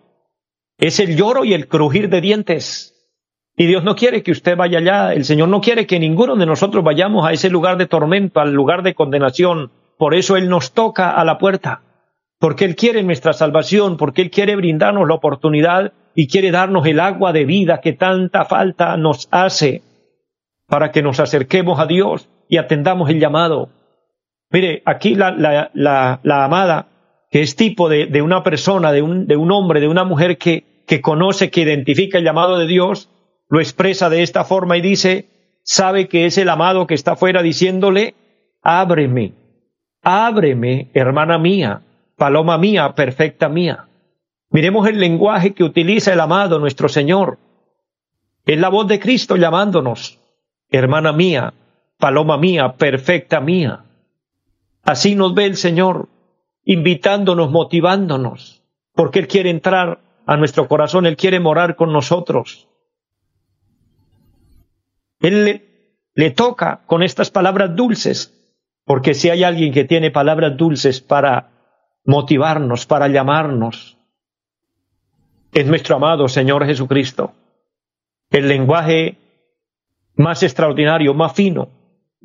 es 0.77 1.01
el 1.01 1.17
lloro 1.17 1.47
y 1.47 1.55
el 1.55 1.69
crujir 1.69 2.11
de 2.11 2.21
dientes. 2.21 2.95
Y 3.57 3.65
Dios 3.65 3.83
no 3.83 3.97
quiere 3.97 4.23
que 4.23 4.31
usted 4.31 4.59
vaya 4.59 4.77
allá, 4.77 5.15
el 5.15 5.25
Señor 5.25 5.49
no 5.49 5.63
quiere 5.63 5.87
que 5.87 5.99
ninguno 5.99 6.37
de 6.37 6.45
nosotros 6.45 6.85
vayamos 6.85 7.27
a 7.27 7.33
ese 7.33 7.49
lugar 7.49 7.79
de 7.79 7.87
tormento, 7.87 8.41
al 8.41 8.53
lugar 8.53 8.83
de 8.83 8.95
condenación. 8.95 9.71
Por 9.97 10.15
eso 10.15 10.37
Él 10.37 10.51
nos 10.51 10.73
toca 10.73 11.13
a 11.13 11.25
la 11.25 11.39
puerta, 11.39 11.81
porque 12.39 12.67
Él 12.67 12.77
quiere 12.77 13.03
nuestra 13.03 13.33
salvación, 13.33 13.97
porque 13.97 14.21
Él 14.21 14.31
quiere 14.31 14.55
brindarnos 14.55 15.09
la 15.09 15.15
oportunidad 15.15 15.95
y 16.15 16.27
quiere 16.27 16.51
darnos 16.51 16.85
el 16.85 17.01
agua 17.01 17.33
de 17.33 17.47
vida 17.47 17.81
que 17.81 17.95
tanta 17.95 18.45
falta 18.45 18.99
nos 18.99 19.29
hace 19.31 19.81
para 20.67 20.93
que 20.93 21.01
nos 21.01 21.21
acerquemos 21.21 21.81
a 21.81 21.87
Dios 21.87 22.29
y 22.49 22.59
atendamos 22.59 23.11
el 23.11 23.21
llamado. 23.21 23.71
Mire, 24.51 24.83
aquí 24.85 25.15
la, 25.15 25.33
la, 25.33 26.21
la, 26.23 26.45
amada, 26.45 26.89
que 27.31 27.43
es 27.43 27.57
tipo 27.57 27.89
de, 27.89 28.07
de 28.07 28.23
una 28.23 28.43
persona, 28.43 28.93
de 28.93 29.03
un, 29.03 29.27
de 29.27 29.37
un, 29.37 29.51
hombre, 29.51 29.81
de 29.81 29.89
una 29.89 30.05
mujer 30.05 30.39
que, 30.39 30.83
que 30.87 31.01
conoce, 31.01 31.51
que 31.51 31.63
identifica 31.63 32.19
el 32.19 32.25
llamado 32.25 32.59
de 32.59 32.67
Dios, 32.67 33.11
lo 33.49 33.61
expresa 33.61 34.09
de 34.09 34.23
esta 34.23 34.45
forma 34.45 34.77
y 34.77 34.81
dice, 34.81 35.29
sabe 35.63 36.09
que 36.09 36.27
es 36.27 36.39
el 36.39 36.49
amado 36.49 36.87
que 36.87 36.95
está 36.95 37.13
afuera 37.13 37.43
diciéndole, 37.43 38.15
ábreme, 38.63 39.33
ábreme, 40.03 40.91
hermana 40.95 41.39
mía, 41.39 41.83
paloma 42.17 42.57
mía, 42.59 42.95
perfecta 42.95 43.49
mía. 43.49 43.89
Miremos 44.51 44.89
el 44.89 45.01
lenguaje 45.01 45.55
que 45.55 45.65
utiliza 45.65 46.13
el 46.13 46.21
amado 46.21 46.59
nuestro 46.59 46.89
Señor. 46.89 47.39
Es 48.45 48.59
la 48.59 48.69
voz 48.69 48.87
de 48.87 49.01
Cristo 49.01 49.37
llamándonos, 49.37 50.21
hermana 50.71 51.13
mía, 51.13 51.53
paloma 51.99 52.37
mía, 52.37 52.77
perfecta 52.77 53.41
mía. 53.41 53.85
Así 54.83 55.15
nos 55.15 55.35
ve 55.35 55.47
el 55.47 55.57
Señor, 55.57 56.09
invitándonos, 56.65 57.51
motivándonos, 57.51 58.63
porque 58.95 59.21
Él 59.21 59.29
quiere 59.29 59.51
entrar 59.51 60.01
a 60.27 60.37
nuestro 60.37 60.69
corazón, 60.69 61.07
Él 61.07 61.17
quiere 61.17 61.41
morar 61.41 61.77
con 61.77 61.93
nosotros. 61.93 62.69
Él 65.21 65.45
le, 65.45 65.67
le 66.15 66.31
toca 66.31 66.83
con 66.87 67.03
estas 67.03 67.31
palabras 67.31 67.75
dulces, 67.75 68.33
porque 68.85 69.15
si 69.15 69.31
hay 69.31 69.43
alguien 69.43 69.73
que 69.73 69.85
tiene 69.85 70.11
palabras 70.11 70.57
dulces 70.57 71.01
para 71.01 71.51
motivarnos, 72.05 72.87
para 72.87 73.09
llamarnos, 73.09 73.97
es 75.53 75.67
nuestro 75.67 75.97
amado 75.97 76.29
Señor 76.29 76.67
Jesucristo. 76.67 77.33
El 78.31 78.49
lenguaje 78.49 79.17
más 80.15 80.43
extraordinario, 80.43 81.15
más 81.15 81.33
fino, 81.33 81.69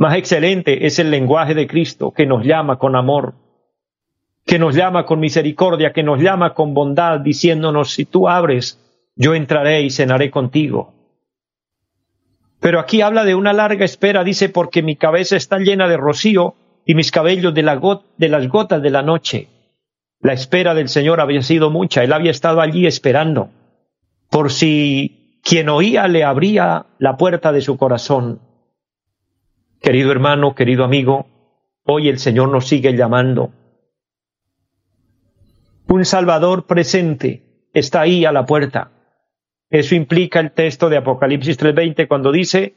más 0.02 0.18
excelente 0.18 0.88
es 0.88 0.98
el 0.98 1.12
lenguaje 1.12 1.54
de 1.54 1.68
Cristo 1.68 2.10
que 2.10 2.26
nos 2.26 2.44
llama 2.44 2.80
con 2.80 2.96
amor. 2.96 3.36
que 4.44 4.58
nos 4.58 4.74
llama 4.76 5.06
con 5.06 5.20
misericordia, 5.20 5.94
que 5.94 6.02
nos 6.02 6.20
llama 6.20 6.56
con 6.56 6.74
bondad, 6.74 7.20
diciéndonos, 7.20 7.92
si 7.94 8.06
tú 8.06 8.28
abres, 8.28 8.80
yo 9.16 9.36
entraré 9.36 9.84
y 9.84 9.92
cenaré 9.92 10.32
contigo. 10.32 10.96
Pero 12.60 12.80
aquí 12.80 13.02
habla 13.02 13.24
de 13.24 13.36
una 13.36 13.54
larga 13.54 13.86
espera, 13.86 14.24
dice, 14.24 14.50
porque 14.50 14.82
mi 14.82 14.96
cabeza 14.96 15.36
está 15.36 15.60
llena 15.60 15.88
de 15.88 15.98
rocío 15.98 16.56
y 16.84 16.96
mis 16.96 17.12
cabellos 17.12 17.54
de, 17.54 17.62
de 18.18 18.30
las 18.30 18.48
gotas 18.48 18.82
de 18.82 18.90
la 18.90 19.04
noche. 19.04 19.50
La 20.20 20.34
espera 20.34 20.74
del 20.74 20.90
Señor 20.90 21.22
había 21.22 21.44
sido 21.44 21.70
mucha, 21.70 22.04
él 22.04 22.12
había 22.12 22.32
estado 22.32 22.60
allí 22.60 22.88
esperando, 22.88 23.50
por 24.32 24.52
si 24.52 25.40
quien 25.44 25.70
oía 25.70 26.08
le 26.08 26.24
abría 26.24 26.88
la 26.98 27.18
puerta 27.18 27.52
de 27.52 27.62
su 27.62 27.78
corazón. 27.78 28.40
Querido 29.82 30.12
hermano, 30.12 30.54
querido 30.54 30.84
amigo, 30.84 31.26
hoy 31.86 32.08
el 32.08 32.20
Señor 32.20 32.50
nos 32.50 32.67
sigue 32.67 32.96
llamando. 32.96 33.52
Un 35.88 36.06
Salvador 36.06 36.67
presente 36.67 37.70
está 37.74 38.02
ahí 38.02 38.24
a 38.24 38.32
la 38.32 38.46
puerta. 38.46 38.91
Eso 39.72 39.96
implica 39.96 40.39
el 40.39 40.52
texto 40.52 40.88
de 40.88 40.98
Apocalipsis 40.98 41.58
3:20 41.58 42.08
cuando 42.08 42.32
dice, 42.32 42.76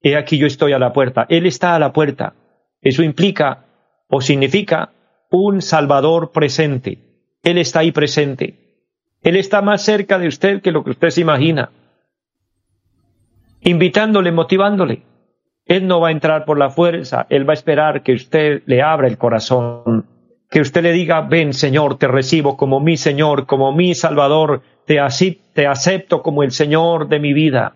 He 0.00 0.16
aquí 0.16 0.38
yo 0.38 0.46
estoy 0.46 0.72
a 0.72 0.78
la 0.78 0.94
puerta. 0.94 1.26
Él 1.28 1.44
está 1.44 1.76
a 1.76 1.78
la 1.78 1.92
puerta. 1.92 2.34
Eso 2.80 3.02
implica 3.02 3.66
o 4.08 4.22
significa 4.22 4.94
un 5.30 5.60
Salvador 5.60 6.32
presente. 6.32 7.36
Él 7.42 7.58
está 7.58 7.80
ahí 7.80 7.92
presente. 7.92 8.86
Él 9.20 9.36
está 9.36 9.60
más 9.60 9.82
cerca 9.84 10.18
de 10.18 10.28
usted 10.28 10.62
que 10.62 10.72
lo 10.72 10.84
que 10.84 10.92
usted 10.92 11.10
se 11.10 11.20
imagina. 11.20 11.70
Invitándole, 13.60 14.32
motivándole. 14.32 15.09
Él 15.70 15.86
no 15.86 16.00
va 16.00 16.08
a 16.08 16.10
entrar 16.10 16.44
por 16.44 16.58
la 16.58 16.70
fuerza, 16.70 17.28
Él 17.30 17.48
va 17.48 17.52
a 17.52 17.54
esperar 17.54 18.02
que 18.02 18.12
usted 18.12 18.64
le 18.66 18.82
abra 18.82 19.06
el 19.06 19.18
corazón, 19.18 20.04
que 20.50 20.60
usted 20.60 20.82
le 20.82 20.90
diga, 20.90 21.20
ven 21.20 21.52
Señor, 21.52 21.96
te 21.96 22.08
recibo 22.08 22.56
como 22.56 22.80
mi 22.80 22.96
Señor, 22.96 23.46
como 23.46 23.70
mi 23.70 23.94
Salvador, 23.94 24.62
te, 24.84 24.98
te 25.54 25.66
acepto 25.68 26.22
como 26.22 26.42
el 26.42 26.50
Señor 26.50 27.08
de 27.08 27.20
mi 27.20 27.32
vida. 27.32 27.74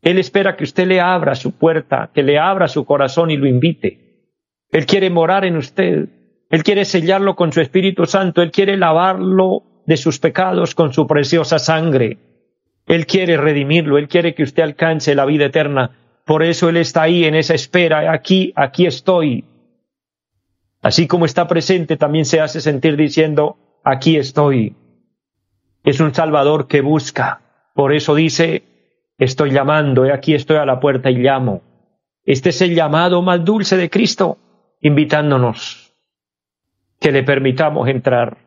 Él 0.00 0.18
espera 0.18 0.56
que 0.56 0.64
usted 0.64 0.86
le 0.86 0.98
abra 0.98 1.34
su 1.34 1.52
puerta, 1.52 2.08
que 2.14 2.22
le 2.22 2.38
abra 2.38 2.68
su 2.68 2.86
corazón 2.86 3.30
y 3.30 3.36
lo 3.36 3.46
invite. 3.46 4.24
Él 4.72 4.86
quiere 4.86 5.10
morar 5.10 5.44
en 5.44 5.58
usted, 5.58 6.08
él 6.48 6.62
quiere 6.62 6.86
sellarlo 6.86 7.36
con 7.36 7.52
su 7.52 7.60
Espíritu 7.60 8.06
Santo, 8.06 8.40
Él 8.40 8.50
quiere 8.50 8.78
lavarlo 8.78 9.62
de 9.84 9.98
sus 9.98 10.18
pecados 10.18 10.74
con 10.74 10.94
su 10.94 11.06
preciosa 11.06 11.58
sangre. 11.58 12.16
Él 12.86 13.04
quiere 13.04 13.36
redimirlo, 13.36 13.98
Él 13.98 14.08
quiere 14.08 14.34
que 14.34 14.42
usted 14.42 14.62
alcance 14.62 15.14
la 15.14 15.26
vida 15.26 15.44
eterna. 15.44 15.90
Por 16.24 16.42
eso 16.42 16.68
Él 16.68 16.76
está 16.76 17.02
ahí 17.02 17.24
en 17.24 17.34
esa 17.34 17.54
espera, 17.54 18.12
aquí, 18.12 18.52
aquí 18.56 18.86
estoy. 18.86 19.44
Así 20.82 21.06
como 21.06 21.26
está 21.26 21.46
presente, 21.48 21.96
también 21.96 22.24
se 22.24 22.40
hace 22.40 22.60
sentir 22.60 22.96
diciendo, 22.96 23.56
aquí 23.84 24.16
estoy. 24.16 24.76
Es 25.84 26.00
un 26.00 26.14
Salvador 26.14 26.66
que 26.68 26.80
busca. 26.80 27.42
Por 27.74 27.92
eso 27.92 28.14
dice, 28.14 28.62
estoy 29.18 29.50
llamando, 29.50 30.04
aquí 30.12 30.34
estoy 30.34 30.56
a 30.56 30.66
la 30.66 30.80
puerta 30.80 31.10
y 31.10 31.16
llamo. 31.16 31.62
Este 32.24 32.50
es 32.50 32.60
el 32.62 32.74
llamado 32.74 33.22
más 33.22 33.44
dulce 33.44 33.76
de 33.76 33.90
Cristo, 33.90 34.38
invitándonos 34.80 35.94
que 37.00 37.12
le 37.12 37.22
permitamos 37.22 37.88
entrar. 37.88 38.38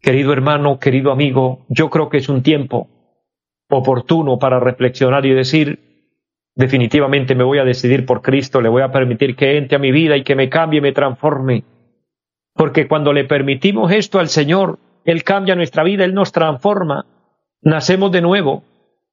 Querido 0.00 0.32
hermano, 0.32 0.78
querido 0.78 1.10
amigo, 1.10 1.66
yo 1.68 1.90
creo 1.90 2.08
que 2.08 2.18
es 2.18 2.28
un 2.28 2.42
tiempo 2.42 2.88
oportuno 3.68 4.38
para 4.38 4.60
reflexionar 4.60 5.26
y 5.26 5.34
decir, 5.34 5.85
definitivamente 6.56 7.34
me 7.34 7.44
voy 7.44 7.58
a 7.58 7.64
decidir 7.64 8.04
por 8.04 8.22
Cristo, 8.22 8.60
le 8.60 8.68
voy 8.68 8.82
a 8.82 8.90
permitir 8.90 9.36
que 9.36 9.56
entre 9.56 9.76
a 9.76 9.78
mi 9.78 9.92
vida 9.92 10.16
y 10.16 10.24
que 10.24 10.34
me 10.34 10.48
cambie, 10.48 10.80
me 10.80 10.92
transforme. 10.92 11.62
Porque 12.54 12.88
cuando 12.88 13.12
le 13.12 13.24
permitimos 13.24 13.92
esto 13.92 14.18
al 14.18 14.28
Señor, 14.28 14.78
Él 15.04 15.22
cambia 15.22 15.54
nuestra 15.54 15.84
vida, 15.84 16.04
Él 16.04 16.14
nos 16.14 16.32
transforma, 16.32 17.06
nacemos 17.60 18.10
de 18.10 18.22
nuevo. 18.22 18.64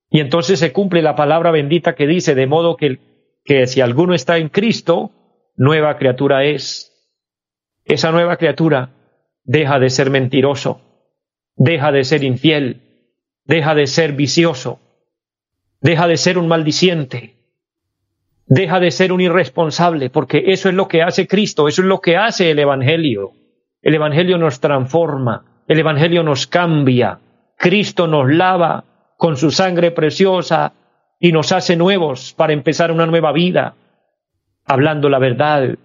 Y 0.10 0.22
entonces 0.22 0.60
se 0.60 0.72
cumple 0.72 1.02
la 1.02 1.16
palabra 1.16 1.52
bendita 1.52 1.94
que 1.94 2.08
dice, 2.08 2.34
de 2.34 2.48
modo 2.48 2.78
que, 2.78 3.00
que 3.44 3.68
si 3.68 3.82
alguno 3.82 4.14
está 4.14 4.38
en 4.38 4.50
Cristo, 4.50 5.12
nueva 5.56 5.98
criatura 5.98 6.46
es 6.46 6.90
esa 7.86 8.12
nueva 8.12 8.38
criatura 8.38 8.92
deja 9.44 9.80
de 9.80 9.90
ser 9.90 10.10
mentiroso, 10.10 10.80
deja 11.56 11.92
de 11.92 12.06
ser 12.06 12.24
infiel, 12.24 12.82
deja 13.44 13.76
de 13.76 13.88
ser 13.88 14.14
vicioso, 14.14 14.80
deja 15.84 16.08
de 16.08 16.18
ser 16.18 16.38
un 16.38 16.48
maldiciente, 16.48 17.36
deja 18.48 18.80
de 18.80 18.90
ser 18.90 19.12
un 19.12 19.20
irresponsable, 19.20 20.10
porque 20.10 20.46
eso 20.48 20.70
es 20.70 20.76
lo 20.76 20.88
que 20.88 21.04
hace 21.04 21.28
Cristo, 21.28 21.68
eso 21.68 21.82
es 21.82 21.88
lo 21.88 22.00
que 22.00 22.16
hace 22.16 22.50
el 22.50 22.60
Evangelio. 22.60 23.34
El 23.82 23.94
Evangelio 23.94 24.38
nos 24.38 24.62
transforma, 24.62 25.44
el 25.68 25.78
Evangelio 25.78 26.24
nos 26.24 26.48
cambia, 26.48 27.20
Cristo 27.58 28.08
nos 28.08 28.32
lava 28.32 28.86
con 29.18 29.36
su 29.36 29.52
sangre 29.52 29.92
preciosa 29.92 30.72
y 31.20 31.34
nos 31.34 31.52
hace 31.52 31.76
nuevos 31.76 32.34
para 32.34 32.54
empezar 32.54 32.90
una 32.90 33.06
nueva 33.06 33.34
vida, 33.34 33.76
hablando 34.66 35.10
la 35.10 35.20
verdad, 35.20 35.76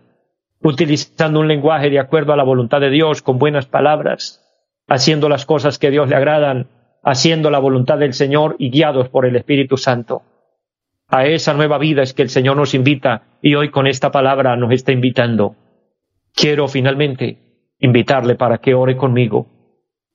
utilizando 0.62 1.40
un 1.40 1.48
lenguaje 1.48 1.90
de 1.90 1.98
acuerdo 1.98 2.32
a 2.32 2.36
la 2.36 2.44
voluntad 2.44 2.80
de 2.80 2.90
Dios, 2.90 3.20
con 3.20 3.38
buenas 3.40 3.66
palabras, 3.66 4.44
haciendo 4.86 5.28
las 5.28 5.44
cosas 5.44 5.76
que 5.76 5.90
Dios 5.90 6.08
le 6.08 6.14
agradan, 6.14 6.68
haciendo 7.02 7.50
la 7.50 7.58
voluntad 7.58 7.98
del 7.98 8.12
Señor 8.12 8.56
y 8.58 8.70
guiados 8.70 9.08
por 9.08 9.26
el 9.26 9.36
Espíritu 9.36 9.76
Santo. 9.76 10.22
A 11.08 11.26
esa 11.26 11.54
nueva 11.54 11.78
vida 11.78 12.02
es 12.02 12.12
que 12.12 12.22
el 12.22 12.28
Señor 12.28 12.56
nos 12.56 12.74
invita 12.74 13.22
y 13.40 13.54
hoy 13.54 13.70
con 13.70 13.86
esta 13.86 14.10
palabra 14.10 14.56
nos 14.56 14.72
está 14.72 14.92
invitando. 14.92 15.56
Quiero 16.34 16.68
finalmente 16.68 17.38
invitarle 17.78 18.34
para 18.34 18.58
que 18.58 18.74
ore 18.74 18.96
conmigo. 18.96 19.46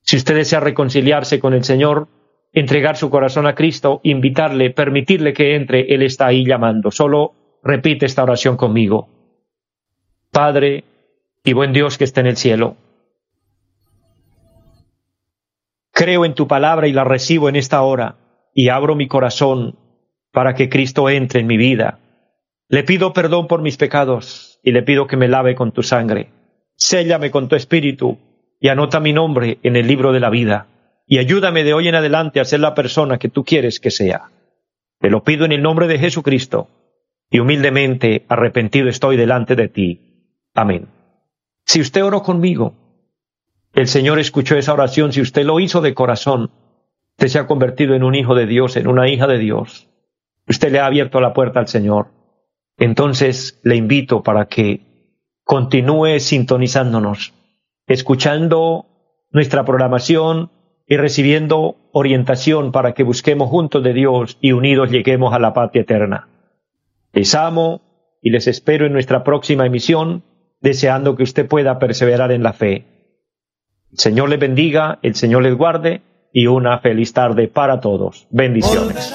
Si 0.01 0.17
usted 0.17 0.35
desea 0.35 0.59
reconciliarse 0.59 1.39
con 1.39 1.53
el 1.53 1.63
Señor, 1.63 2.07
entregar 2.51 2.95
su 2.95 3.09
corazón 3.09 3.47
a 3.47 3.55
Cristo, 3.55 4.01
invitarle, 4.03 4.69
permitirle 4.69 5.33
que 5.33 5.55
entre, 5.55 5.93
Él 5.93 6.03
está 6.03 6.27
ahí 6.27 6.45
llamando. 6.45 6.91
Solo 6.91 7.33
repite 7.63 8.05
esta 8.05 8.23
oración 8.23 8.55
conmigo. 8.55 9.09
Padre 10.31 10.83
y 11.43 11.53
buen 11.53 11.73
Dios 11.73 11.97
que 11.97 12.03
está 12.03 12.21
en 12.21 12.27
el 12.27 12.37
cielo. 12.37 12.75
Creo 15.93 16.25
en 16.25 16.34
tu 16.34 16.47
palabra 16.47 16.88
y 16.88 16.91
la 16.91 17.03
recibo 17.03 17.47
en 17.47 17.56
esta 17.56 17.82
hora 17.82 18.17
y 18.53 18.69
abro 18.69 18.95
mi 18.95 19.08
corazón 19.08 19.77
para 20.32 20.56
que 20.56 20.67
Cristo 20.67 21.10
entre 21.10 21.39
en 21.39 21.47
mi 21.47 21.56
vida. 21.56 21.99
Le 22.67 22.84
pido 22.84 23.13
perdón 23.13 23.47
por 23.47 23.62
mis 23.62 23.77
pecados 23.77 24.60
y 24.63 24.71
le 24.71 24.84
pido 24.84 25.08
que 25.08 25.17
me 25.17 25.27
lave 25.27 25.56
con 25.56 25.71
tu 25.71 25.84
sangre. 25.84 26.29
Séllame 26.75 27.32
con 27.32 27.47
tu 27.47 27.56
espíritu 27.56 28.17
y 28.60 28.69
anota 28.69 28.99
mi 28.99 29.13
nombre 29.13 29.60
en 29.63 29.75
el 29.75 29.88
libro 29.88 30.12
de 30.12 30.19
la 30.19 30.29
vida 30.29 30.67
y 31.06 31.19
ayúdame 31.19 31.63
de 31.63 31.73
hoy 31.73 31.88
en 31.88 31.95
adelante 31.95 32.39
a 32.39 32.45
ser 32.45 32.60
la 32.60 32.73
persona 32.73 33.19
que 33.19 33.29
tú 33.29 33.43
quieres 33.43 33.79
que 33.79 33.91
sea. 33.91 34.32
Te 34.99 35.10
lo 35.10 35.23
pido 35.23 35.45
en 35.45 35.51
el 35.51 35.62
nombre 35.62 35.88
de 35.88 35.99
Jesucristo 35.99 36.67
y 37.29 37.39
humildemente 37.39 38.25
arrepentido 38.27 38.89
estoy 38.89 39.15
delante 39.15 39.56
de 39.56 39.67
ti 39.67 40.10
Amén. 40.53 40.88
Si 41.65 41.82
usted 41.82 42.03
oró 42.03 42.21
conmigo, 42.21 42.75
el 43.73 43.88
Señor 43.88 44.19
escuchó 44.19 44.55
esa 44.55 44.73
oración, 44.73 45.12
si 45.13 45.21
usted 45.21 45.45
lo 45.45 45.59
hizo 45.59 45.81
de 45.81 45.93
corazón, 45.95 46.51
usted 47.12 47.27
se 47.27 47.39
ha 47.39 47.47
convertido 47.47 47.95
en 47.95 48.03
un 48.03 48.13
hijo 48.15 48.36
de 48.36 48.45
Dios, 48.45 48.77
en 48.77 48.88
una 48.88 49.09
hija 49.09 49.27
de 49.27 49.39
Dios. 49.39 49.89
Usted 50.47 50.71
le 50.71 50.79
ha 50.79 50.86
abierto 50.86 51.19
la 51.19 51.33
puerta 51.33 51.59
al 51.59 51.67
Señor. 51.67 52.07
Entonces 52.77 53.59
le 53.63 53.75
invito 53.75 54.23
para 54.23 54.45
que 54.45 54.81
continúe 55.43 56.19
sintonizándonos, 56.19 57.33
escuchando 57.88 58.86
nuestra 59.31 59.65
programación 59.65 60.51
y 60.88 60.97
recibiendo 60.97 61.77
orientación 61.91 62.71
para 62.71 62.93
que 62.93 63.03
busquemos 63.03 63.49
juntos 63.49 63.83
de 63.83 63.93
Dios 63.93 64.38
y 64.41 64.51
unidos 64.51 64.91
lleguemos 64.91 65.33
a 65.33 65.39
la 65.39 65.53
patria 65.53 65.81
eterna. 65.81 66.27
Les 67.13 67.33
amo 67.36 67.81
y 68.21 68.29
les 68.29 68.47
espero 68.47 68.86
en 68.86 68.93
nuestra 68.93 69.23
próxima 69.23 69.65
emisión 69.65 70.23
deseando 70.62 71.15
que 71.15 71.23
usted 71.23 71.47
pueda 71.47 71.79
perseverar 71.79 72.31
en 72.31 72.43
la 72.43 72.53
fe. 72.53 72.92
El 73.93 73.99
Señor 73.99 74.29
le 74.29 74.38
bendiga, 74.38 74.97
el 75.03 75.13
Señor 75.13 75.43
les 75.43 75.56
guarde 75.56 76.01
y 76.32 76.47
una 76.47 76.79
feliz 76.79 77.13
tarde 77.13 77.47
para 77.47 77.79
todos. 77.79 78.25
Bendiciones. 78.32 79.13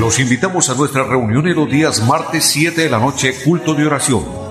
Los 0.00 0.18
invitamos 0.18 0.68
a 0.68 0.74
nuestra 0.74 1.04
reunión 1.04 1.46
en 1.46 1.54
los 1.54 1.70
días 1.70 2.04
martes 2.08 2.44
7 2.46 2.80
de 2.82 2.90
la 2.90 2.98
noche, 2.98 3.32
culto 3.44 3.74
de 3.74 3.86
oración. 3.86 4.49